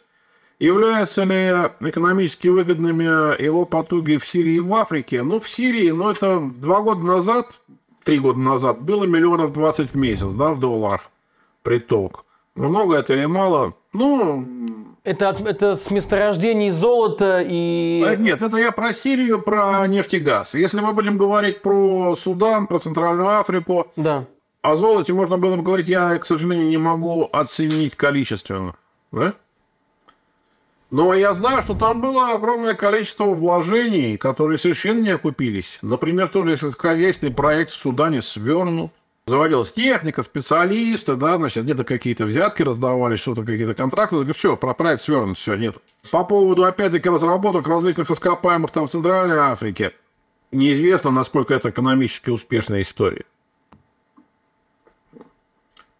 Являются 0.59 1.25
ли 1.25 1.53
экономически 1.81 2.49
выгодными 2.49 3.43
его 3.43 3.67
потуги 3.67 4.17
в 4.17 4.27
Сирии 4.27 4.55
и 4.55 4.61
в 4.61 4.73
Африке? 4.73 5.23
Ну, 5.23 5.39
в 5.39 5.51
Сирии, 5.51 5.91
ну, 5.91 6.11
это 6.11 6.41
два 6.41 6.81
года 6.81 7.03
назад, 7.03 7.61
три 8.05 8.21
года 8.21 8.39
назад, 8.39 8.81
было 8.81 9.05
миллионов 9.05 9.53
20 9.53 9.91
в 9.91 9.97
месяц, 9.97 10.33
да, 10.33 10.55
в 10.55 10.61
долларах 10.61 11.11
приток. 11.63 12.25
Много 12.57 12.97
это 12.97 13.13
или 13.13 13.27
мало? 13.27 13.75
Ну... 13.93 14.47
Это, 15.05 15.27
это 15.27 15.77
с 15.77 15.89
месторождений 15.89 16.71
золота 16.71 17.41
и... 17.47 18.03
А, 18.05 18.17
нет, 18.17 18.43
это 18.43 18.57
я 18.57 18.73
про 18.73 18.93
Сирию, 18.93 19.41
про 19.41 19.87
нефть 19.87 20.15
и 20.15 20.19
газ. 20.19 20.55
Если 20.55 20.81
мы 20.81 20.93
будем 20.95 21.17
говорить 21.17 21.63
про 21.63 22.17
Судан, 22.17 22.67
про 22.67 22.81
Центральную 22.81 23.39
Африку, 23.39 23.87
да. 23.95 24.25
о 24.63 24.75
золоте 24.75 25.13
можно 25.13 25.39
было 25.39 25.55
бы 25.55 25.63
говорить, 25.63 25.87
я, 25.87 26.19
к 26.19 26.27
сожалению, 26.27 26.67
не 26.67 26.77
могу 26.77 27.29
оценить 27.33 27.95
количественно. 27.95 28.75
Да? 29.13 29.35
Но 30.91 31.15
я 31.15 31.35
знаю, 31.35 31.63
что 31.63 31.75
там 31.75 32.01
было 32.01 32.33
огромное 32.33 32.75
количество 32.75 33.27
вложений, 33.27 34.17
которые 34.17 34.59
совершенно 34.59 35.01
не 35.01 35.11
окупились. 35.11 35.79
Например, 35.83 36.27
тот 36.27 36.47
же 36.47 36.57
сельскохозяйственный 36.57 37.33
проект 37.33 37.71
в 37.71 37.75
Судане 37.75 38.23
свернут. 38.23 38.91
Заводилась 39.29 39.73
техника, 39.73 40.23
специалисты, 40.23 41.17
да, 41.17 41.37
значит, 41.37 41.65
где-то 41.65 41.83
какие-то 41.83 42.27
взятки 42.27 42.63
раздавались, 42.63 43.19
что-то 43.19 43.43
какие-то 43.43 43.75
контракты. 43.75 44.15
Говорю, 44.15 44.33
все, 44.35 44.57
про 44.57 44.73
проект 44.73 45.03
свернут, 45.03 45.37
все, 45.37 45.57
нет. 45.57 45.75
По 46.13 46.23
поводу, 46.23 46.63
опять-таки, 46.63 47.09
разработок 47.09 47.67
различных 47.67 48.09
ископаемых 48.09 48.71
там 48.71 48.87
в 48.87 48.91
Центральной 48.93 49.39
Африке, 49.39 49.95
неизвестно, 50.53 51.11
насколько 51.11 51.55
это 51.55 51.71
экономически 51.71 52.31
успешная 52.31 52.83
история. 52.83 53.25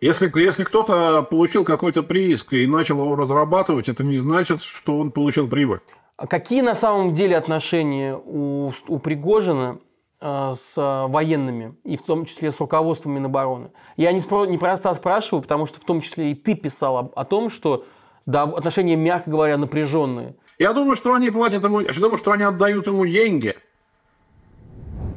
Если, 0.01 0.31
если 0.39 0.63
кто-то 0.63 1.23
получил 1.23 1.65
какой-то 1.65 2.05
прииск 2.05 2.53
и 2.53 2.65
начал 2.69 3.01
его 3.01 3.17
разрабатывать, 3.17 3.89
это 3.89 4.05
не 4.05 4.19
значит, 4.19 4.63
что 4.63 5.01
он 5.01 5.11
получил 5.11 5.49
прибыль. 5.49 5.81
А 6.17 6.29
какие 6.29 6.61
на 6.61 6.77
самом 6.77 7.13
деле 7.13 7.37
отношения 7.37 8.15
у, 8.15 8.73
у 8.87 8.99
Пригожина 9.01 9.81
с 10.21 10.73
военными, 10.77 11.77
и 11.85 11.97
в 11.97 12.03
том 12.03 12.25
числе 12.25 12.51
с 12.51 12.59
руководством 12.59 13.13
Минобороны? 13.13 13.71
Я 13.97 14.13
не, 14.13 14.21
спро, 14.21 14.45
не 14.47 14.59
просто 14.59 14.95
спрашиваю, 14.95 15.43
потому 15.43 15.67
что 15.67 15.81
в 15.81 15.85
том 15.85 16.01
числе 16.01 16.33
и 16.33 16.35
ты 16.35 16.55
писал 16.55 16.97
о, 16.97 17.13
о 17.15 17.25
том, 17.25 17.51
что 17.51 17.85
да, 18.25 18.43
отношения, 18.43 18.97
мягко 18.97 19.31
говоря, 19.31 19.57
напряженные. 19.57 20.35
Я 20.59 20.73
думаю, 20.73 20.97
что 20.97 21.15
они 21.15 21.31
платят 21.31 21.63
ему, 21.65 21.81
я 21.81 21.93
думаю, 21.93 22.19
что 22.19 22.33
они 22.33 22.43
отдают 22.43 22.87
ему 22.87 23.07
деньги. 23.07 23.57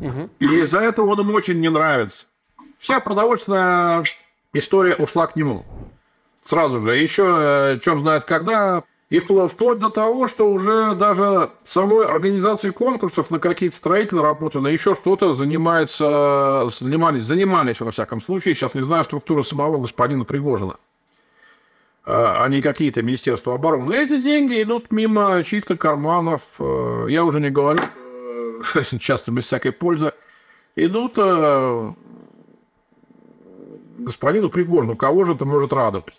Угу. 0.01 0.29
И 0.39 0.45
из-за 0.59 0.81
этого 0.81 1.11
он 1.11 1.21
им 1.21 1.33
очень 1.33 1.59
не 1.59 1.69
нравится. 1.69 2.25
Вся 2.77 2.99
продовольственная 2.99 4.03
история 4.53 4.95
ушла 4.95 5.27
к 5.27 5.35
нему. 5.35 5.65
Сразу 6.45 6.81
же. 6.81 6.95
Еще, 6.95 7.23
э, 7.25 7.79
чем 7.83 8.01
знает 8.01 8.23
когда, 8.23 8.83
И 9.09 9.17
вплоть 9.17 9.79
до 9.79 9.89
того, 9.89 10.27
что 10.27 10.51
уже 10.51 10.93
даже 10.93 11.49
самой 11.63 12.05
организацией 12.05 12.71
конкурсов 12.71 13.31
на 13.31 13.39
какие-то 13.39 13.75
строительные 13.75 14.21
работы, 14.21 14.59
на 14.59 14.67
еще 14.67 14.93
что-то 14.93 15.33
занимается, 15.33 16.69
занимались, 16.69 17.23
занимались, 17.23 17.79
во 17.79 17.89
всяком 17.89 18.21
случае, 18.21 18.53
сейчас 18.53 18.75
не 18.75 18.83
знаю 18.83 19.03
структуру 19.03 19.43
самого 19.43 19.79
господина 19.79 20.25
Пригожина, 20.25 20.75
а, 22.05 22.43
а 22.43 22.49
не 22.49 22.61
какие-то 22.61 23.01
Министерства 23.01 23.55
обороны. 23.55 23.95
Эти 23.95 24.21
деньги 24.21 24.61
идут 24.61 24.91
мимо 24.91 25.43
чьих-то 25.43 25.75
карманов, 25.75 26.43
э, 26.59 27.07
я 27.09 27.25
уже 27.25 27.39
не 27.39 27.49
говорю, 27.49 27.81
э, 28.75 28.83
часто 28.99 29.31
без 29.31 29.45
всякой 29.45 29.71
пользы, 29.71 30.13
идут 30.75 31.13
э, 31.17 31.93
господину 33.97 34.51
Пригожину. 34.51 34.95
Кого 34.95 35.25
же 35.25 35.33
это 35.33 35.45
может 35.45 35.73
радовать? 35.73 36.13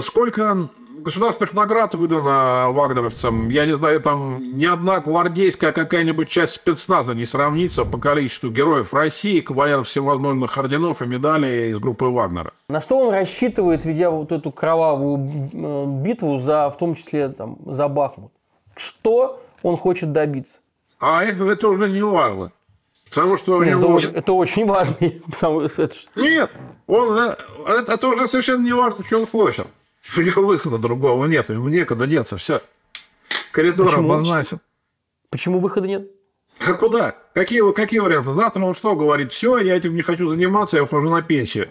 Сколько 0.00 0.68
государственных 1.02 1.54
наград 1.54 1.94
выдано 1.94 2.70
вагнеровцам. 2.70 3.48
Я 3.48 3.66
не 3.66 3.76
знаю, 3.76 4.00
там 4.00 4.58
ни 4.58 4.64
одна 4.64 5.00
гвардейская 5.00 5.72
какая-нибудь 5.72 6.28
часть 6.28 6.54
спецназа 6.54 7.14
не 7.14 7.24
сравнится 7.24 7.84
по 7.84 7.98
количеству 7.98 8.50
героев 8.50 8.92
России, 8.94 9.40
кавалеров 9.40 9.86
всевозможных 9.86 10.56
орденов 10.58 11.02
и 11.02 11.06
медалей 11.06 11.70
из 11.70 11.78
группы 11.78 12.06
Вагнера. 12.06 12.52
На 12.68 12.80
что 12.80 12.98
он 12.98 13.12
рассчитывает, 13.12 13.84
ведя 13.84 14.10
вот 14.10 14.32
эту 14.32 14.50
кровавую 14.52 15.50
э, 15.52 15.84
битву, 16.02 16.38
за, 16.38 16.70
в 16.70 16.78
том 16.78 16.94
числе 16.94 17.28
там, 17.28 17.58
за 17.66 17.88
Бахмут? 17.88 18.32
Что 18.76 19.42
он 19.62 19.76
хочет 19.76 20.12
добиться? 20.12 20.58
А 21.00 21.24
это, 21.24 21.68
уже 21.68 21.88
не 21.88 22.02
важно. 22.02 22.52
Потому 23.08 23.36
что 23.36 23.64
Нет, 23.64 23.78
него... 23.78 23.98
это, 23.98 24.08
это 24.08 24.32
очень 24.32 24.66
важно. 24.66 24.96
Потому. 25.30 25.62
Нет, 26.16 26.50
он, 26.86 27.18
э, 27.18 27.36
это, 27.66 27.92
это 27.92 28.08
уже 28.08 28.28
совершенно 28.28 28.64
не 28.64 28.72
важно, 28.72 29.04
что 29.04 29.20
он 29.20 29.26
хочет. 29.26 29.66
У 30.16 30.20
него 30.20 30.46
выхода 30.46 30.78
другого 30.78 31.26
нет, 31.26 31.50
ему 31.50 31.68
некуда 31.68 32.06
деться, 32.06 32.36
все. 32.38 32.62
Коридор 33.52 33.86
Почему? 33.86 34.12
обозначен. 34.12 34.60
Почему 35.30 35.58
выхода 35.60 35.88
нет? 35.88 36.10
А 36.66 36.74
куда? 36.74 37.14
Какие, 37.34 37.72
какие 37.72 38.00
варианты? 38.00 38.32
Завтра 38.32 38.62
он 38.64 38.74
что 38.74 38.96
говорит? 38.96 39.32
Все, 39.32 39.58
я 39.58 39.76
этим 39.76 39.94
не 39.94 40.02
хочу 40.02 40.28
заниматься, 40.28 40.76
я 40.76 40.84
ухожу 40.84 41.10
на 41.10 41.22
пенсию. 41.22 41.68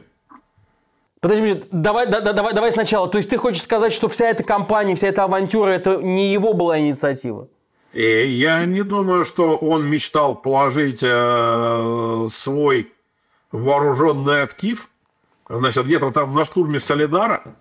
Подожди, 1.19 1.63
давай, 1.71 2.07
да, 2.07 2.21
давай, 2.21 2.53
давай 2.53 2.71
сначала. 2.71 3.09
То 3.09 3.17
есть 3.17 3.29
ты 3.29 3.37
хочешь 3.37 3.63
сказать, 3.63 3.91
что 3.91 4.07
вся 4.07 4.29
эта 4.29 4.43
компания, 4.43 4.95
вся 4.95 5.07
эта 5.07 5.23
авантюра, 5.23 5.69
это 5.71 5.97
не 5.97 6.31
его 6.31 6.53
была 6.53 6.79
инициатива? 6.79 7.49
И 7.91 8.27
я 8.27 8.63
не 8.65 8.83
думаю, 8.83 9.25
что 9.25 9.57
он 9.57 9.89
мечтал 9.89 10.35
положить 10.35 10.99
э, 11.01 12.27
свой 12.31 12.93
вооруженный 13.51 14.43
актив, 14.43 14.87
значит, 15.49 15.85
где-то 15.85 16.11
там 16.11 16.35
на 16.35 16.45
штурме 16.45 16.79
Солидара, 16.79 17.55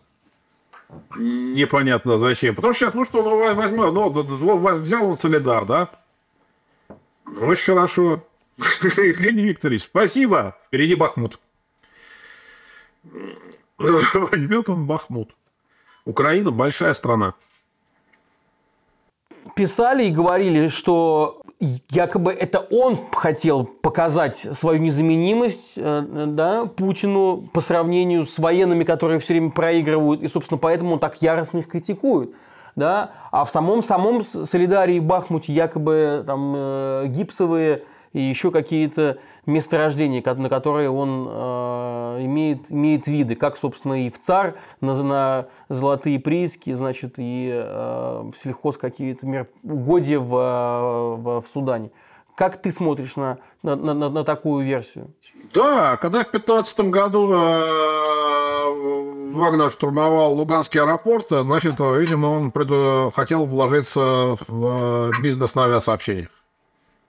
непонятно 1.16 2.18
зачем. 2.18 2.55
Потому 2.55 2.72
что 2.72 2.87
сейчас, 2.87 2.94
ну 2.94 3.05
что, 3.05 3.22
ну 3.22 3.55
возьмем, 3.55 3.94
ну, 3.94 4.81
взял 4.81 5.11
он 5.11 5.18
Солидар, 5.18 5.64
да? 5.64 5.90
Очень 7.40 7.64
хорошо. 7.64 8.25
Евгений 8.83 9.44
Викторович, 9.44 9.83
спасибо. 9.85 10.57
Впереди 10.66 10.94
Бахмут. 10.94 11.38
Возьмет 13.79 14.68
он 14.68 14.87
Бахмут. 14.87 15.35
Украина 16.05 16.51
большая 16.51 16.94
страна 16.94 17.35
писали 19.57 20.05
и 20.05 20.11
говорили, 20.11 20.68
что 20.68 21.42
якобы 21.59 22.33
это 22.33 22.61
он 22.71 22.99
хотел 23.12 23.64
показать 23.64 24.37
свою 24.37 24.79
незаменимость 24.81 25.73
э, 25.77 26.27
да, 26.29 26.66
Путину 26.66 27.49
по 27.53 27.61
сравнению 27.61 28.27
с 28.27 28.38
военными, 28.38 28.85
которые 28.85 29.21
все 29.21 29.35
время 29.35 29.51
проигрывают, 29.51 30.23
и, 30.23 30.29
собственно, 30.29 30.59
поэтому 30.59 30.95
он 30.95 30.99
так 30.99 31.23
яростно 31.23 31.59
их 31.59 31.69
критикует. 31.69 32.35
Да? 32.75 33.12
А 33.31 33.47
в 33.47 33.51
самом, 33.51 33.83
самом 33.83 34.23
Солидарии 34.23 35.01
Бахмуте 35.01 35.53
якобы 35.55 36.23
там 36.27 36.53
э, 36.55 37.05
гипсовые 37.07 37.85
и 38.12 38.21
еще 38.21 38.51
какие-то 38.51 39.19
месторождения, 39.46 40.22
на 40.22 40.48
которые 40.48 40.90
он 40.90 41.28
э, 41.30 42.18
имеет, 42.22 42.70
имеет 42.70 43.06
виды, 43.06 43.37
как, 43.37 43.56
собственно, 43.56 44.06
и 44.06 44.11
в 44.11 44.18
ЦАР 44.18 44.56
на, 44.80 45.02
на 45.02 45.46
золотые 45.68 46.18
прииски, 46.18 46.72
значит, 46.72 47.14
и 47.18 47.50
э, 47.54 48.30
сельхоз 48.42 48.76
какие-то 48.76 49.26
мер, 49.26 49.46
угодья 49.62 50.18
в, 50.18 50.28
в, 50.28 51.42
в 51.42 51.48
Судане. 51.48 51.90
Как 52.35 52.61
ты 52.61 52.70
смотришь 52.70 53.16
на, 53.16 53.38
на, 53.62 53.76
на, 53.76 53.94
на 53.94 54.24
такую 54.24 54.66
версию? 54.66 55.11
Да, 55.54 55.96
когда 55.96 56.18
в 56.18 56.30
2015 56.30 56.80
году 56.90 57.32
э, 57.32 57.62
Вагнер 59.32 59.70
штурмовал 59.70 60.35
Луганский 60.35 60.80
аэропорт, 60.80 61.28
значит, 61.30 61.78
видимо, 61.78 62.26
он 62.26 62.50
пред... 62.50 63.14
хотел 63.14 63.46
вложиться 63.46 64.37
в 64.48 65.12
бизнес 65.22 65.54
на 65.54 65.64
авиасообщениях. 65.64 66.28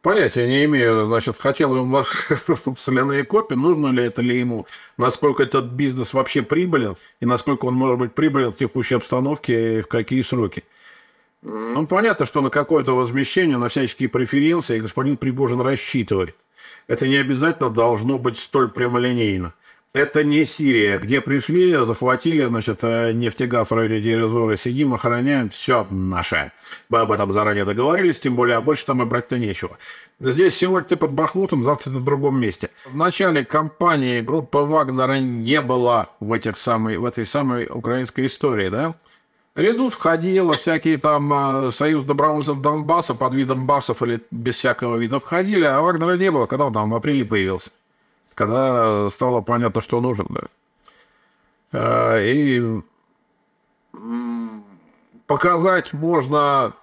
Понятия 0.08 0.48
не 0.48 0.64
имею, 0.64 1.06
значит, 1.08 1.36
хотел 1.38 1.74
ли 1.74 1.82
он 1.82 2.06
соляные 2.78 3.26
копии, 3.26 3.56
нужно 3.56 3.88
ли 3.88 4.06
это 4.06 4.22
ли 4.22 4.40
ему, 4.40 4.66
насколько 4.96 5.44
этот 5.44 5.66
бизнес 5.66 6.14
вообще 6.14 6.44
прибылен, 6.44 6.96
и 7.20 7.26
насколько 7.26 7.66
он 7.66 7.74
может 7.74 8.00
быть 8.00 8.16
прибылен 8.16 8.54
в 8.54 8.58
текущей 8.58 8.96
обстановке, 8.96 9.80
и 9.80 9.82
в 9.82 9.88
какие 9.88 10.22
сроки. 10.22 10.64
Ну, 11.42 11.86
понятно, 11.88 12.26
что 12.26 12.40
на 12.40 12.50
какое-то 12.50 12.94
возмещение, 12.96 13.58
на 13.58 13.68
всяческие 13.68 14.08
преференции 14.08 14.80
господин 14.80 15.18
Пригожин 15.18 15.60
рассчитывает. 15.60 16.38
Это 16.88 17.06
не 17.06 17.18
обязательно 17.18 17.70
должно 17.70 18.18
быть 18.18 18.40
столь 18.40 18.70
прямолинейно. 18.70 19.56
Это 19.94 20.24
не 20.24 20.46
Сирия, 20.46 21.00
где 21.00 21.22
пришли, 21.22 21.74
захватили, 21.74 22.44
значит, 22.44 22.80
э, 22.82 23.14
нефтегаз 23.14 23.72
в 23.72 23.74
районе 23.74 24.02
Дерезора, 24.02 24.58
сидим, 24.58 24.94
охраняем, 24.94 25.50
все 25.50 25.88
наше. 25.90 26.52
Мы 26.90 27.00
об 27.00 27.12
этом 27.12 27.32
заранее 27.32 27.64
договорились, 27.64 28.20
тем 28.20 28.36
более, 28.36 28.58
а 28.58 28.62
больше 28.62 28.86
там 28.86 29.02
и 29.02 29.06
брать-то 29.06 29.40
нечего. 29.40 29.78
Здесь 30.20 30.56
сегодня 30.56 30.88
ты 30.88 30.98
под 30.98 31.12
Бахмутом, 31.12 31.64
завтра 31.64 31.92
ты 31.92 31.98
в 31.98 32.04
другом 32.04 32.40
месте. 32.40 32.70
В 32.86 32.98
начале 32.98 33.46
кампании 33.46 34.22
группа 34.22 34.66
Вагнера 34.66 35.20
не 35.20 35.62
была 35.62 36.10
в, 36.20 36.34
этих 36.34 36.58
самой, 36.58 36.98
в 36.98 37.06
этой 37.06 37.26
самой 37.26 37.66
украинской 37.66 38.26
истории, 38.26 38.70
да? 38.70 38.96
Редут 39.56 39.94
входило, 39.94 40.54
всякие 40.54 41.00
там 41.00 41.34
э, 41.68 41.72
союз 41.72 42.04
добровольцев 42.04 42.62
Донбасса 42.62 43.16
под 43.16 43.34
видом 43.34 43.66
басов 43.66 44.04
или 44.04 44.22
без 44.30 44.58
всякого 44.58 44.98
вида 44.98 45.20
входили, 45.20 45.64
а 45.64 45.82
Вагнера 45.82 46.18
не 46.18 46.30
было, 46.30 46.46
когда 46.46 46.66
он 46.66 46.74
там 46.74 46.92
в 46.92 46.96
апреле 46.96 47.26
появился 47.26 47.72
когда 48.38 49.10
стало 49.10 49.42
понятно, 49.42 49.82
что 49.82 50.00
нужен. 50.00 50.28
Да. 50.30 50.42
А, 51.72 52.22
и 52.22 52.62
показать 55.26 55.92
можно 55.92 56.74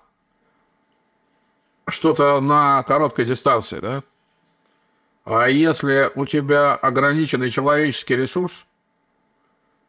что-то 1.86 2.40
на 2.40 2.82
короткой 2.82 3.26
дистанции, 3.26 3.78
да? 3.78 4.02
А 5.24 5.46
если 5.48 6.10
у 6.16 6.26
тебя 6.26 6.74
ограниченный 6.74 7.50
человеческий 7.50 8.16
ресурс, 8.16 8.66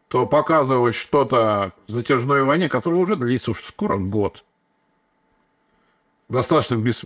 то 0.08 0.28
показывать 0.28 0.94
что-то 0.94 1.74
в 1.88 1.92
затяжной 1.92 2.44
войне, 2.44 2.70
которая 2.70 3.00
уже 3.00 3.16
длится 3.16 3.52
уж 3.52 3.64
скоро 3.64 3.98
год, 3.98 4.46
достаточно 6.30 6.76
бес... 6.76 7.06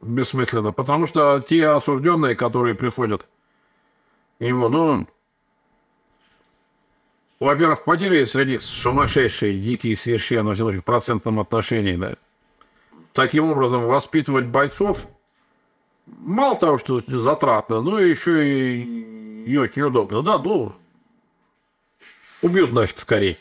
бессмысленно. 0.00 0.72
Потому 0.72 1.06
что 1.06 1.44
те 1.46 1.68
осужденные, 1.68 2.34
которые 2.34 2.74
приходят 2.74 3.26
ему, 4.38 4.68
ну, 4.68 5.06
во-первых, 7.40 7.84
потери 7.84 8.24
среди 8.24 8.58
сумасшедшие, 8.58 9.60
дикие 9.60 9.96
совершенно 9.96 10.54
в 10.54 10.82
процентном 10.82 11.40
отношении, 11.40 11.96
да. 11.96 12.14
Таким 13.12 13.50
образом, 13.50 13.84
воспитывать 13.84 14.46
бойцов 14.46 15.06
мало 16.06 16.56
того, 16.56 16.78
что 16.78 17.00
затратно, 17.00 17.80
но 17.80 18.00
еще 18.00 18.80
и 18.80 18.84
не 19.46 19.56
очень 19.58 19.82
удобно. 19.82 20.22
Да, 20.22 20.38
ну, 20.38 20.74
убьют 22.42 22.72
нафиг 22.72 22.98
скорее. 22.98 23.38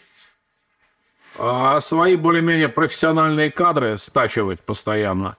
А 1.38 1.82
свои 1.82 2.16
более-менее 2.16 2.70
профессиональные 2.70 3.52
кадры 3.52 3.98
стачивать 3.98 4.62
постоянно, 4.62 5.38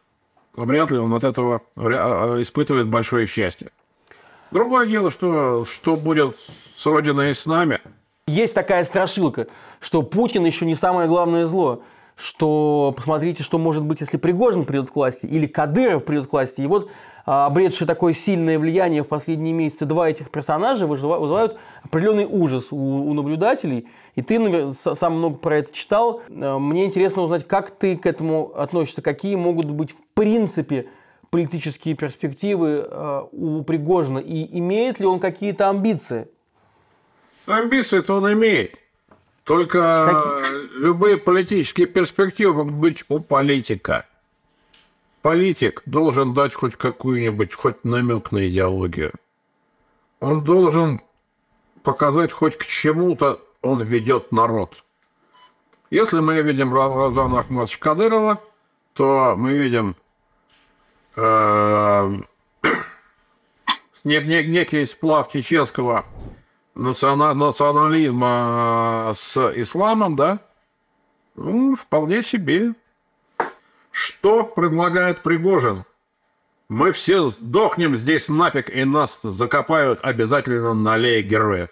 вряд 0.54 0.90
ли 0.90 0.98
он 0.98 1.12
от 1.14 1.22
этого 1.22 1.62
а, 1.76 2.40
испытывает 2.40 2.88
большое 2.88 3.26
счастье. 3.26 3.70
Другое 4.54 4.86
дело, 4.86 5.10
что, 5.10 5.64
что 5.64 5.96
будет 5.96 6.36
с 6.76 6.86
Родиной 6.86 7.32
и 7.32 7.34
с 7.34 7.44
нами. 7.44 7.80
Есть 8.28 8.54
такая 8.54 8.84
страшилка, 8.84 9.48
что 9.80 10.02
Путин 10.02 10.46
еще 10.46 10.64
не 10.64 10.76
самое 10.76 11.08
главное 11.08 11.44
зло 11.44 11.82
что 12.16 12.94
посмотрите, 12.96 13.42
что 13.42 13.58
может 13.58 13.84
быть, 13.84 14.00
если 14.00 14.18
Пригожин 14.18 14.64
придет 14.64 14.90
к 14.90 14.94
власти 14.96 15.26
или 15.26 15.46
Кадыров 15.46 16.04
придет 16.04 16.28
к 16.28 16.32
власти. 16.32 16.60
И 16.60 16.66
вот 16.66 16.88
а, 17.26 17.46
обретшие 17.46 17.88
такое 17.88 18.12
сильное 18.12 18.58
влияние 18.58 19.02
в 19.02 19.08
последние 19.08 19.52
месяцы 19.52 19.84
два 19.84 20.08
этих 20.08 20.30
персонажа 20.30 20.86
вызывают 20.86 21.58
определенный 21.82 22.26
ужас 22.26 22.68
у, 22.70 22.76
у 22.76 23.14
наблюдателей. 23.14 23.88
И 24.14 24.22
ты 24.22 24.38
наверное, 24.38 24.74
сам 24.74 25.18
много 25.18 25.38
про 25.38 25.58
это 25.58 25.72
читал. 25.72 26.22
А, 26.30 26.58
мне 26.58 26.84
интересно 26.84 27.22
узнать, 27.22 27.46
как 27.46 27.72
ты 27.72 27.96
к 27.96 28.06
этому 28.06 28.52
относишься, 28.54 29.02
какие 29.02 29.34
могут 29.34 29.70
быть 29.70 29.90
в 29.90 29.96
принципе 30.14 30.86
политические 31.34 31.96
перспективы 31.96 32.86
э, 32.88 33.22
у 33.32 33.64
Пригожина 33.64 34.20
и 34.20 34.56
имеет 34.60 35.00
ли 35.00 35.06
он 35.06 35.18
какие-то 35.18 35.68
амбиции? 35.68 36.28
Амбиции-то 37.46 38.14
он 38.14 38.32
имеет. 38.34 38.78
Только 39.42 39.80
Какие? 40.12 40.78
любые 40.78 41.16
политические 41.16 41.88
перспективы 41.88 42.54
могут 42.54 42.74
быть 42.74 43.04
у 43.08 43.18
политика. 43.18 44.06
Политик 45.22 45.82
должен 45.86 46.34
дать 46.34 46.54
хоть 46.54 46.76
какую-нибудь, 46.76 47.52
хоть 47.52 47.82
намек 47.84 48.30
на 48.30 48.46
идеологию. 48.48 49.12
Он 50.20 50.44
должен 50.44 51.00
показать 51.82 52.30
хоть 52.30 52.56
к 52.56 52.64
чему-то 52.64 53.40
он 53.60 53.82
ведет 53.82 54.30
народ. 54.30 54.84
Если 55.90 56.20
мы 56.20 56.40
видим 56.42 56.72
Рамзана 56.72 57.40
Ахмадовича 57.40 57.80
Кадырова, 57.80 58.40
то 58.92 59.34
мы 59.36 59.54
видим 59.54 59.96
некий 64.05 64.87
сплав 64.87 65.31
чеченского 65.31 66.05
национализма 66.74 69.11
э, 69.11 69.14
с 69.14 69.53
исламом, 69.57 70.16
да, 70.16 70.40
ну, 71.37 71.77
вполне 71.77 72.22
себе. 72.22 72.74
Что 73.90 74.44
предлагает 74.44 75.22
Пригожин? 75.22 75.85
Мы 76.68 76.92
все 76.92 77.29
сдохнем 77.29 77.96
здесь 77.96 78.29
нафиг, 78.29 78.74
и 78.74 78.85
нас 78.85 79.20
закопают 79.22 80.00
обязательно 80.03 80.74
на 80.74 80.94
аллее 80.94 81.22
героев. 81.22 81.68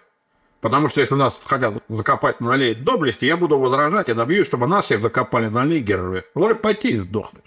Потому 0.61 0.87
что 0.87 1.01
если 1.01 1.15
нас 1.15 1.41
хотят 1.43 1.83
закопать 1.89 2.39
на 2.39 2.53
аллее 2.53 2.75
доблести, 2.75 3.25
я 3.25 3.35
буду 3.35 3.59
возражать 3.59 4.07
и 4.07 4.13
добьюсь, 4.13 4.47
чтобы 4.47 4.67
нас 4.67 4.85
всех 4.85 5.01
закопали 5.01 5.47
на 5.47 5.63
аллее 5.63 5.81
героев. 5.81 6.23
Лучше 6.35 6.55
пойти 6.55 6.91
и 6.91 6.99
сдохнуть. 6.99 7.43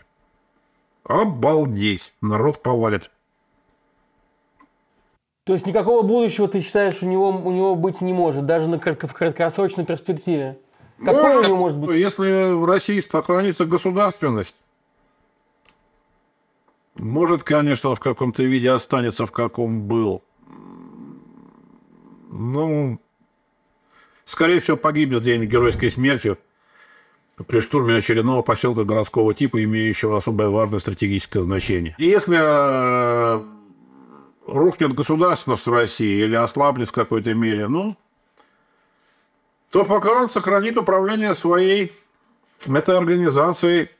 Обалдеть. 1.07 2.13
Народ 2.21 2.63
повалит. 2.63 3.11
То 5.45 5.53
есть 5.53 5.65
никакого 5.65 6.03
будущего, 6.03 6.49
ты 6.49 6.61
считаешь, 6.61 7.03
у 7.03 7.07
него, 7.07 7.29
у 7.29 7.53
него 7.53 7.77
быть 7.77 8.01
не 8.01 8.13
может, 8.13 8.47
даже 8.47 8.67
на, 8.67 8.79
в 8.79 9.13
краткосрочной 9.13 9.87
перспективе? 9.87 10.59
Какое 10.99 11.23
может, 11.23 11.45
у 11.45 11.47
него 11.47 11.57
может 11.57 11.79
быть? 11.79 11.97
Если 11.97 12.53
в 12.53 12.65
России 12.65 12.99
сохранится 13.01 13.65
государственность, 13.65 14.57
может, 16.97 17.45
конечно, 17.45 17.95
в 17.95 18.01
каком-то 18.01 18.43
виде 18.43 18.71
останется, 18.73 19.27
в 19.27 19.31
каком 19.31 19.83
был. 19.83 20.25
Ну, 22.33 22.99
скорее 24.25 24.59
всего, 24.59 24.77
погибнет 24.77 25.23
где-нибудь 25.23 25.49
геройской 25.49 25.91
смертью 25.93 26.39
при 27.45 27.61
штурме 27.61 27.97
очередного 27.97 28.43
поселка 28.43 28.85
городского 28.85 29.35
типа, 29.35 29.63
имеющего 29.63 30.17
особое 30.17 30.49
важное 30.49 30.79
стратегическое 30.79 31.43
значение. 31.43 31.95
И 31.99 32.07
если 32.07 32.39
э, 32.41 33.43
рухнет 34.47 34.95
государственность 34.95 35.67
в 35.67 35.73
России 35.73 36.25
или 36.25 36.35
ослабнет 36.35 36.89
в 36.89 36.93
какой-то 36.93 37.35
мере, 37.35 37.69
ну, 37.69 37.97
то 39.71 39.85
пока 39.85 40.13
он 40.13 40.31
сохранит 40.31 40.79
управление 40.79 41.35
своей 41.35 41.93
этой 42.67 42.97
организацией, 42.97 43.91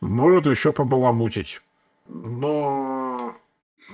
может 0.00 0.46
еще 0.46 0.72
побаламутить. 0.72 1.62
Но 2.08 2.91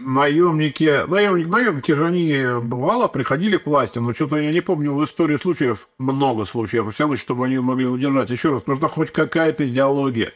наемники, 0.01 1.07
наемники, 1.07 1.49
наемники 1.49 1.93
же 1.93 2.07
они 2.07 2.67
бывало 2.67 3.09
приходили 3.09 3.57
к 3.57 3.67
власти, 3.67 3.99
но 3.99 4.13
что-то 4.15 4.37
я 4.37 4.53
не 4.53 4.61
помню 4.61 4.95
в 4.95 5.05
истории 5.05 5.37
случаев, 5.37 5.89
много 5.99 6.45
случаев, 6.45 6.85
во 6.85 6.91
всяком 6.91 7.17
чтобы 7.17 7.47
они 7.47 7.59
могли 7.59 7.87
удержать. 7.87 8.31
Еще 8.31 8.53
раз, 8.53 8.67
нужна 8.67 8.89
хоть 8.89 9.11
какая-то 9.13 9.67
идеология. 9.67 10.33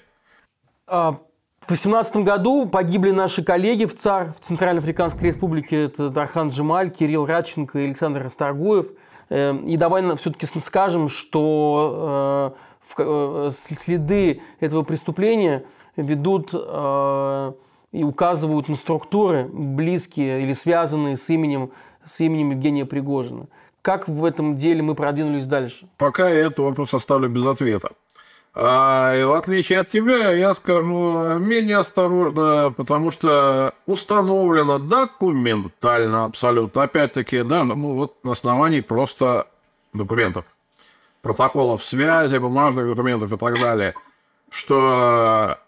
А, 0.87 1.13
в 1.61 1.69
2018 1.69 2.17
году 2.17 2.67
погибли 2.67 3.13
наши 3.13 3.45
коллеги 3.45 3.85
в 3.85 3.95
ЦАР, 3.95 4.35
в 4.39 4.45
Центральноафриканской 4.45 5.29
республике. 5.29 5.85
Это 5.85 6.09
Дархан 6.09 6.51
Джемаль, 6.51 6.91
Кирилл 6.91 7.25
Радченко 7.25 7.79
и 7.79 7.85
Александр 7.85 8.23
Расторгуев. 8.23 8.89
Эм, 9.29 9.67
и 9.67 9.77
давай 9.77 10.03
все-таки 10.17 10.47
скажем, 10.61 11.09
что 11.09 12.57
э, 12.99 13.03
э, 13.03 13.51
следы 13.51 14.43
этого 14.59 14.83
преступления 14.83 15.65
ведут 15.97 16.51
э, 16.53 17.53
и 17.93 18.03
указывают 18.03 18.69
на 18.69 18.77
структуры, 18.77 19.49
близкие 19.53 20.43
или 20.43 20.55
связанные 20.55 21.17
с 21.17 21.29
именем, 21.29 21.71
с 22.05 22.21
именем 22.21 22.51
Евгения 22.51 22.87
Пригожина. 22.87 23.47
Как 23.83 24.09
в 24.09 24.25
этом 24.25 24.57
деле 24.57 24.83
мы 24.83 24.95
продвинулись 24.95 25.47
дальше? 25.47 25.87
Пока 25.99 26.29
я 26.29 26.47
этот 26.47 26.61
вопрос 26.61 26.95
оставлю 26.95 27.29
без 27.29 27.45
ответа. 27.45 27.91
А, 28.55 29.15
и 29.17 29.25
в 29.25 29.33
отличие 29.33 29.81
от 29.81 29.91
тебя, 29.91 30.31
я 30.33 30.55
скажу 30.55 31.39
менее 31.39 31.79
осторожно, 31.79 32.73
потому 32.77 33.11
что 33.11 33.75
установлено 33.87 34.79
документально 34.79 36.25
абсолютно, 36.27 36.83
опять-таки, 36.83 37.43
да, 37.43 37.65
ну 37.65 37.95
вот 37.95 38.23
на 38.25 38.33
основании 38.33 38.83
просто 38.83 39.47
документов, 39.95 40.45
протоколов 41.23 41.83
связи, 41.83 42.37
бумажных 42.37 42.89
документов 42.89 43.33
и 43.33 43.37
так 43.39 43.59
далее, 43.59 43.95
что 44.51 45.59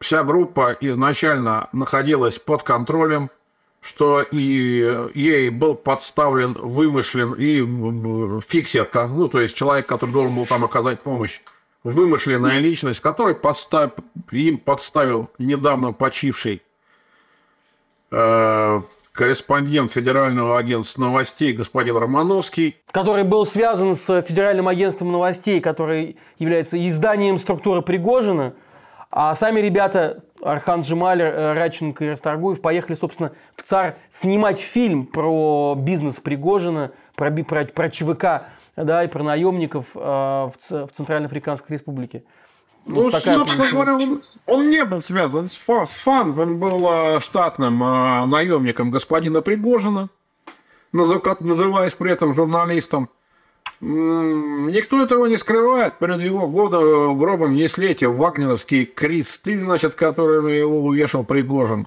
вся 0.00 0.22
группа 0.22 0.76
изначально 0.80 1.68
находилась 1.72 2.38
под 2.38 2.62
контролем 2.62 3.30
что 3.80 4.22
и 4.22 5.08
ей 5.14 5.50
был 5.50 5.74
подставлен, 5.74 6.54
вымышлен 6.54 7.34
и 7.34 7.60
фиксер, 8.40 8.88
ну, 8.92 9.28
то 9.28 9.40
есть 9.40 9.56
человек, 9.56 9.86
который 9.86 10.10
должен 10.10 10.34
был 10.34 10.46
там 10.46 10.64
оказать 10.64 11.00
помощь, 11.00 11.40
вымышленная 11.84 12.58
личность, 12.58 13.00
который 13.00 13.34
подстав, 13.34 13.92
им 14.32 14.58
подставил 14.58 15.30
недавно 15.38 15.92
почивший 15.92 16.60
э, 18.10 18.82
корреспондент 19.12 19.92
Федерального 19.92 20.58
агентства 20.58 21.02
новостей 21.02 21.52
господин 21.52 21.96
Романовский. 21.96 22.76
Который 22.90 23.22
был 23.22 23.46
связан 23.46 23.94
с 23.94 24.22
Федеральным 24.22 24.66
агентством 24.66 25.12
новостей, 25.12 25.60
который 25.60 26.16
является 26.38 26.84
изданием 26.86 27.38
структуры 27.38 27.82
Пригожина– 27.82 28.54
а 29.10 29.34
сами 29.34 29.60
ребята, 29.60 30.22
Архан 30.42 30.82
Джемаль, 30.82 31.22
э, 31.22 31.54
Радченко 31.54 32.04
и 32.04 32.08
Расторгуев, 32.10 32.60
поехали, 32.60 32.94
собственно, 32.94 33.32
в 33.56 33.62
ЦАР 33.62 33.96
снимать 34.10 34.58
фильм 34.58 35.06
про 35.06 35.74
бизнес 35.78 36.16
Пригожина, 36.16 36.92
про, 37.14 37.30
про, 37.30 37.64
про 37.64 37.90
ЧВК 37.90 38.24
да, 38.76 39.04
и 39.04 39.08
про 39.08 39.22
наемников 39.22 39.86
э, 39.94 39.98
в, 39.98 40.52
в 40.70 40.88
Центральноафриканской 40.92 41.74
Республике. 41.74 42.24
Ну, 42.84 43.02
вот 43.04 43.14
собственно 43.22 43.70
говоря, 43.70 43.96
он, 43.96 44.22
он 44.46 44.70
не 44.70 44.84
был 44.84 45.02
связан 45.02 45.48
с, 45.48 45.54
с 45.56 45.94
ФАН, 45.96 46.38
он 46.38 46.58
был 46.58 46.86
э, 46.90 47.20
штатным 47.20 47.82
э, 47.82 48.26
наемником 48.26 48.90
господина 48.90 49.42
Пригожина, 49.42 50.08
называясь 50.92 51.92
при 51.92 52.12
этом 52.12 52.34
журналистом. 52.34 53.10
Никто 53.80 55.02
этого 55.02 55.26
не 55.26 55.36
скрывает. 55.36 55.98
Перед 55.98 56.20
его 56.20 56.48
года 56.48 56.78
гробом 57.14 57.54
несли 57.54 57.90
эти 57.90 58.06
вагнеровские 58.06 58.86
кресты, 58.86 59.60
значит, 59.60 59.94
которыми 59.94 60.52
его 60.52 60.80
увешал 60.84 61.24
Пригожин. 61.24 61.86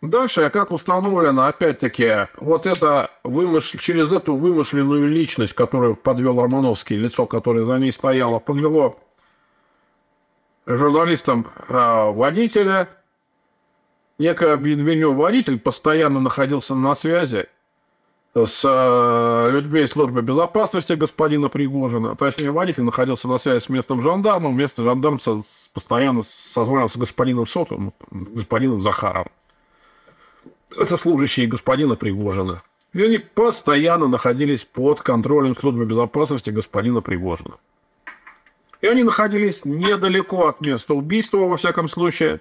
Дальше, 0.00 0.48
как 0.50 0.70
установлено, 0.70 1.46
опять-таки, 1.46 2.28
вот 2.38 2.64
это 2.64 3.10
вымыш... 3.22 3.76
через 3.80 4.12
эту 4.12 4.34
вымышленную 4.34 5.06
личность, 5.08 5.52
которую 5.52 5.94
подвел 5.94 6.40
Романовский, 6.40 6.96
лицо, 6.96 7.26
которое 7.26 7.64
за 7.64 7.76
ней 7.76 7.92
стояло, 7.92 8.38
подвело 8.38 8.98
журналистам 10.64 11.48
э, 11.68 12.12
водителя. 12.12 12.88
Некое 14.18 14.54
обвинению 14.54 15.12
водитель 15.12 15.58
постоянно 15.58 16.20
находился 16.20 16.74
на 16.74 16.94
связи 16.94 17.48
с 18.34 18.62
э, 18.64 19.50
людьми 19.50 19.86
службы 19.86 20.22
безопасности 20.22 20.92
господина 20.92 21.48
Пригожина. 21.48 22.14
Точнее, 22.14 22.52
водитель 22.52 22.84
находился 22.84 23.28
на 23.28 23.38
связи 23.38 23.60
с 23.60 23.68
местным 23.68 24.02
жандармом. 24.02 24.56
Местный 24.56 24.84
жандарм 24.84 25.18
постоянно 25.72 26.22
созвонился 26.22 26.94
с 26.94 27.00
господином 27.00 27.46
Сотовым, 27.46 27.92
господином 28.10 28.80
Захаровым. 28.82 29.32
Это 30.76 30.96
служащие 30.96 31.48
господина 31.48 31.96
Пригожина. 31.96 32.62
И 32.92 33.02
они 33.02 33.18
постоянно 33.18 34.06
находились 34.06 34.64
под 34.64 35.00
контролем 35.00 35.56
службы 35.56 35.84
безопасности 35.84 36.50
господина 36.50 37.00
Пригожина. 37.00 37.56
И 38.80 38.86
они 38.86 39.02
находились 39.02 39.64
недалеко 39.64 40.48
от 40.48 40.60
места 40.60 40.94
убийства, 40.94 41.38
во 41.38 41.56
всяком 41.56 41.88
случае. 41.88 42.40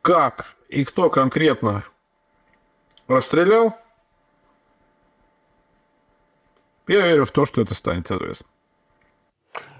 Как 0.00 0.56
и 0.68 0.84
кто 0.84 1.08
конкретно 1.10 1.84
расстрелял, 3.06 3.76
я 6.88 7.06
верю 7.06 7.24
в 7.24 7.30
то, 7.30 7.44
что 7.44 7.62
это 7.62 7.74
станет 7.74 8.10
известно. 8.10 8.46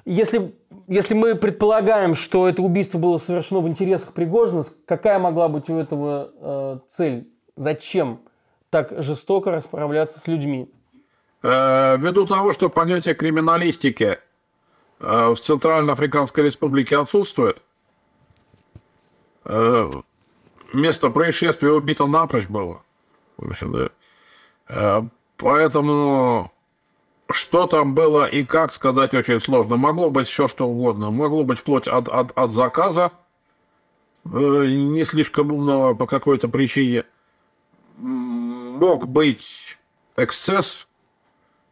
Если, 0.04 0.54
если 0.88 1.14
мы 1.14 1.36
предполагаем, 1.36 2.14
что 2.14 2.48
это 2.48 2.60
убийство 2.62 2.98
было 2.98 3.18
совершено 3.18 3.60
в 3.60 3.68
интересах 3.68 4.12
Пригожина, 4.12 4.64
какая 4.86 5.18
могла 5.18 5.48
быть 5.48 5.70
у 5.70 5.76
этого 5.76 6.30
э, 6.34 6.78
цель? 6.88 7.28
Зачем 7.56 8.20
так 8.70 8.92
жестоко 9.02 9.50
расправляться 9.50 10.18
с 10.18 10.26
людьми? 10.26 10.68
Э, 11.42 11.96
ввиду 11.98 12.26
того, 12.26 12.52
что 12.52 12.68
понятие 12.68 13.14
криминалистики 13.14 14.18
э, 14.98 15.28
в 15.28 15.36
Центральноафриканской 15.36 16.44
Республике 16.44 16.98
отсутствует, 16.98 17.62
э, 19.44 19.90
место 20.72 21.10
происшествия 21.10 21.70
убито 21.70 22.06
напрочь 22.06 22.48
было. 22.48 22.82
Э, 24.68 25.02
поэтому 25.36 26.52
что 27.34 27.66
там 27.66 27.94
было 27.94 28.26
и 28.26 28.44
как 28.44 28.72
сказать 28.72 29.14
очень 29.14 29.40
сложно. 29.40 29.76
Могло 29.76 30.10
быть 30.10 30.28
все 30.28 30.48
что 30.48 30.68
угодно. 30.68 31.10
Могло 31.10 31.44
быть 31.44 31.58
вплоть 31.58 31.88
от, 31.88 32.08
от, 32.08 32.32
от 32.36 32.50
заказа, 32.50 33.12
э, 34.24 34.28
не 34.66 35.04
слишком 35.04 35.52
умного 35.52 35.94
по 35.94 36.06
какой-то 36.06 36.48
причине. 36.48 37.04
Мог 37.96 39.06
быть 39.06 39.76
эксцесс 40.16 40.86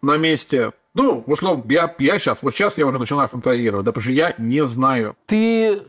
на 0.02 0.16
месте. 0.16 0.72
Ну, 0.94 1.22
условно, 1.26 1.64
я, 1.68 1.94
я 1.98 2.18
сейчас, 2.18 2.38
вот 2.42 2.54
сейчас 2.54 2.76
я 2.76 2.86
уже 2.86 2.98
начинаю 2.98 3.28
фантазировать, 3.28 3.84
да, 3.84 3.92
потому 3.92 4.02
что 4.02 4.12
я 4.12 4.34
не 4.38 4.66
знаю. 4.66 5.16
Ты 5.26 5.82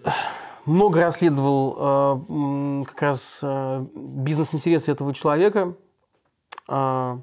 много 0.66 1.02
расследовал 1.02 2.24
э, 2.30 2.86
как 2.86 3.02
раз 3.02 3.40
э, 3.42 3.86
бизнес-интересы 3.96 4.92
этого 4.92 5.14
человека. 5.14 5.76
Э, 6.68 7.18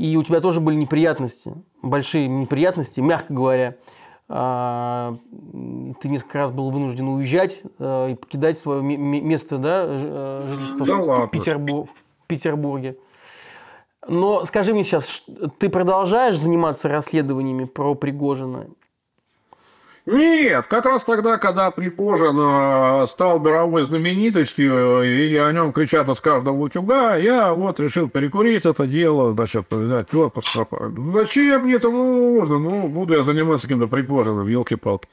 и 0.00 0.16
у 0.16 0.22
тебя 0.22 0.40
тоже 0.40 0.60
были 0.60 0.76
неприятности, 0.76 1.52
большие 1.82 2.26
неприятности, 2.26 3.02
мягко 3.02 3.34
говоря. 3.34 3.76
Э, 4.30 5.14
ты 6.00 6.08
несколько 6.08 6.38
раз 6.38 6.50
был 6.50 6.70
вынужден 6.70 7.06
уезжать 7.06 7.60
э, 7.78 8.12
и 8.12 8.14
покидать 8.14 8.56
свое 8.56 8.80
место 8.80 9.58
да, 9.58 9.84
э, 9.86 10.46
жительства 10.48 10.86
да 10.86 11.26
в, 11.26 11.30
Петербур 11.30 11.84
в 11.84 12.26
Петербурге. 12.26 12.96
Но 14.08 14.46
скажи 14.46 14.72
мне 14.72 14.84
сейчас, 14.84 15.22
ты 15.58 15.68
продолжаешь 15.68 16.38
заниматься 16.38 16.88
расследованиями 16.88 17.64
про 17.64 17.94
Пригожина? 17.94 18.68
Нет, 20.10 20.66
как 20.66 20.86
раз 20.86 21.04
тогда, 21.04 21.38
когда 21.38 21.70
Пригожин 21.70 22.36
э, 22.36 23.06
стал 23.06 23.38
мировой 23.38 23.84
знаменитостью, 23.84 25.02
и 25.04 25.36
о 25.36 25.52
нем 25.52 25.72
кричат 25.72 26.08
из 26.08 26.18
каждого 26.20 26.56
утюга, 26.56 27.14
я 27.14 27.54
вот 27.54 27.78
решил 27.78 28.08
перекурить 28.08 28.66
это 28.66 28.88
дело, 28.88 29.32
значит, 29.34 29.66
взять 29.70 30.12
отпуск. 30.12 30.48
Зачем 31.14 31.62
мне 31.62 31.74
это 31.74 31.90
нужно? 31.90 32.58
Ну, 32.58 32.88
буду 32.88 33.14
я 33.14 33.22
заниматься 33.22 33.68
каким-то 33.68 33.86
Пригожиным, 33.86 34.48
елки-палки. 34.48 35.06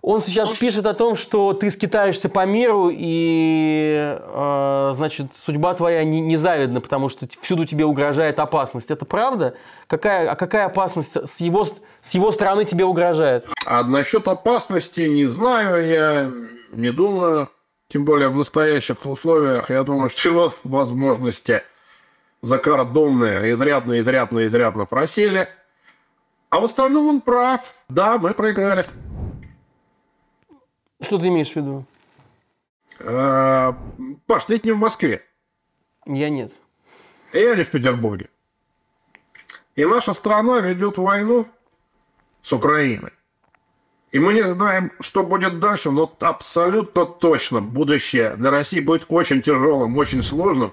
Он 0.00 0.22
сейчас 0.22 0.56
пишет 0.56 0.86
о 0.86 0.94
том, 0.94 1.16
что 1.16 1.52
ты 1.52 1.70
скитаешься 1.70 2.28
по 2.28 2.46
миру, 2.46 2.90
и, 2.92 4.16
э, 4.18 4.92
значит, 4.94 5.32
судьба 5.36 5.74
твоя 5.74 6.04
не, 6.04 6.20
не 6.20 6.36
завидна, 6.36 6.80
потому 6.80 7.08
что 7.08 7.26
всюду 7.42 7.66
тебе 7.66 7.84
угрожает 7.84 8.38
опасность. 8.38 8.90
Это 8.90 9.04
правда? 9.04 9.54
Какая, 9.88 10.30
а 10.30 10.36
какая 10.36 10.66
опасность 10.66 11.16
с 11.16 11.40
его, 11.40 11.64
с 11.64 12.10
его 12.12 12.30
стороны 12.30 12.64
тебе 12.64 12.84
угрожает? 12.84 13.46
А 13.66 13.82
насчет 13.82 14.28
опасности 14.28 15.02
не 15.02 15.26
знаю, 15.26 15.86
я 15.86 16.30
не 16.72 16.90
думаю. 16.90 17.48
Тем 17.88 18.04
более 18.04 18.28
в 18.28 18.36
настоящих 18.36 19.04
условиях, 19.04 19.70
я 19.70 19.82
думаю, 19.82 20.10
что 20.14 20.28
его 20.28 20.54
возможности 20.62 21.62
закордонные 22.40 23.52
изрядно, 23.52 23.98
изрядно, 23.98 24.46
изрядно 24.46 24.84
просели. 24.84 25.48
А 26.50 26.60
в 26.60 26.64
остальном 26.64 27.08
он 27.08 27.20
прав. 27.20 27.60
Да, 27.88 28.16
мы 28.16 28.32
проиграли. 28.32 28.86
Что 31.00 31.18
ты 31.18 31.28
имеешь 31.28 31.52
в 31.52 31.56
виду? 31.56 31.84
А, 33.00 33.76
Паш, 34.26 34.44
ты 34.44 34.60
не 34.62 34.72
в 34.72 34.78
Москве. 34.78 35.24
Я 36.06 36.30
нет. 36.30 36.52
Я 37.32 37.54
не 37.54 37.62
в 37.62 37.70
Петербурге. 37.70 38.28
И 39.76 39.84
наша 39.84 40.12
страна 40.12 40.60
ведет 40.60 40.98
войну 40.98 41.46
с 42.42 42.52
Украиной. 42.52 43.12
И 44.10 44.18
мы 44.18 44.32
не 44.32 44.42
знаем, 44.42 44.90
что 45.00 45.22
будет 45.22 45.60
дальше, 45.60 45.90
но 45.90 46.12
абсолютно 46.20 47.04
точно 47.04 47.60
будущее 47.60 48.36
для 48.36 48.50
России 48.50 48.80
будет 48.80 49.04
очень 49.08 49.42
тяжелым, 49.42 49.96
очень 49.96 50.22
сложным. 50.22 50.72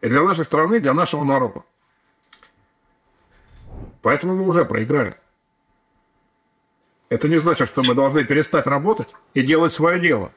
И 0.00 0.08
для 0.08 0.22
нашей 0.22 0.44
страны, 0.44 0.76
и 0.76 0.80
для 0.80 0.94
нашего 0.94 1.24
народа. 1.24 1.64
Поэтому 4.02 4.36
мы 4.36 4.46
уже 4.46 4.64
проиграли. 4.64 5.16
Это 7.14 7.28
не 7.28 7.36
значит, 7.36 7.68
что 7.68 7.84
мы 7.84 7.94
должны 7.94 8.24
перестать 8.24 8.66
работать 8.66 9.06
и 9.34 9.42
делать 9.42 9.72
свое 9.72 10.00
дело, 10.00 10.32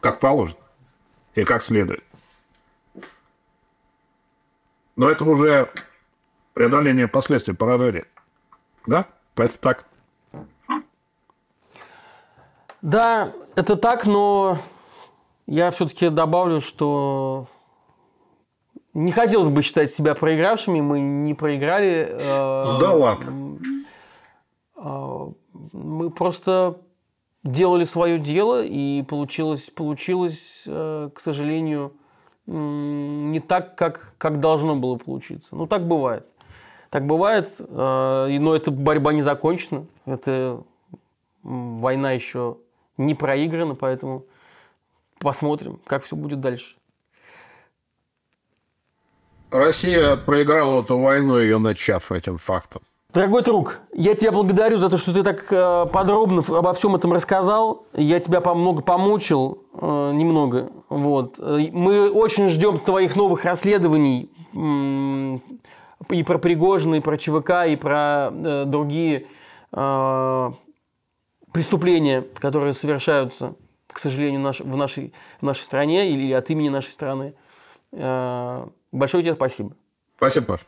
как 0.00 0.18
положено 0.18 0.56
и 1.34 1.44
как 1.44 1.62
следует. 1.62 2.02
Но 4.96 5.10
это 5.10 5.24
уже 5.24 5.70
преодоление 6.54 7.06
последствий 7.06 7.52
поражения. 7.52 8.06
Да? 8.86 9.08
Это 9.36 9.58
так. 9.58 9.84
Да, 12.80 13.34
это 13.54 13.76
так, 13.76 14.06
но 14.06 14.60
я 15.46 15.70
все-таки 15.70 16.08
добавлю, 16.08 16.62
что 16.62 17.46
не 18.94 19.12
хотелось 19.12 19.48
бы 19.48 19.60
считать 19.60 19.90
себя 19.90 20.14
проигравшими. 20.14 20.80
Мы 20.80 21.00
не 21.00 21.34
проиграли. 21.34 22.08
Э, 22.10 22.78
да 22.80 22.92
ладно. 22.92 23.58
Мы 25.84 26.10
просто 26.10 26.80
делали 27.42 27.84
свое 27.84 28.18
дело, 28.18 28.64
и 28.64 29.02
получилось, 29.02 29.70
получилось 29.70 30.62
э, 30.66 31.10
к 31.14 31.20
сожалению, 31.20 31.92
не 32.46 33.40
так, 33.40 33.76
как, 33.76 34.14
как 34.18 34.40
должно 34.40 34.76
было 34.76 34.96
получиться. 34.96 35.54
Ну, 35.54 35.66
так 35.66 35.86
бывает. 35.86 36.26
Так 36.88 37.06
бывает, 37.06 37.54
э, 37.58 38.38
но 38.40 38.56
эта 38.56 38.70
борьба 38.70 39.12
не 39.12 39.22
закончена. 39.22 39.86
Это 40.06 40.62
война 41.42 42.12
еще 42.12 42.56
не 42.96 43.14
проиграна, 43.14 43.74
поэтому 43.74 44.24
посмотрим, 45.18 45.80
как 45.86 46.04
все 46.04 46.16
будет 46.16 46.40
дальше. 46.40 46.76
Россия 49.50 50.16
проиграла 50.16 50.82
эту 50.82 50.98
войну, 50.98 51.38
ее 51.38 51.58
начав 51.58 52.10
этим 52.10 52.38
фактом. 52.38 52.82
Дорогой 53.14 53.42
друг, 53.44 53.78
я 53.92 54.16
тебя 54.16 54.32
благодарю 54.32 54.78
за 54.78 54.88
то, 54.88 54.96
что 54.96 55.14
ты 55.14 55.22
так 55.22 55.46
э, 55.52 55.86
подробно 55.86 56.42
обо 56.48 56.72
всем 56.72 56.96
этом 56.96 57.12
рассказал. 57.12 57.86
Я 57.92 58.18
тебя 58.18 58.40
много 58.40 58.82
помучил, 58.82 59.62
э, 59.72 60.10
немного. 60.12 60.72
Вот. 60.88 61.38
Мы 61.38 62.10
очень 62.10 62.48
ждем 62.48 62.80
твоих 62.80 63.14
новых 63.14 63.44
расследований 63.44 64.32
и 66.10 66.22
про 66.24 66.38
Пригожина, 66.38 66.96
и 66.96 67.00
про 67.00 67.16
ЧВК, 67.16 67.68
и 67.68 67.76
про 67.76 68.30
э, 68.32 68.64
другие 68.66 69.26
преступления, 71.52 72.22
которые 72.40 72.72
совершаются, 72.74 73.54
к 73.88 73.98
сожалению, 74.00 74.40
в 74.40 74.76
нашей, 74.76 75.12
в 75.40 75.44
нашей 75.44 75.62
стране 75.62 76.10
или 76.10 76.32
от 76.32 76.50
имени 76.50 76.68
нашей 76.68 76.90
страны. 76.90 77.34
Большое 77.90 79.24
тебе 79.24 79.34
спасибо. 79.34 79.74
Спасибо, 80.16 80.46
Паш. 80.46 80.60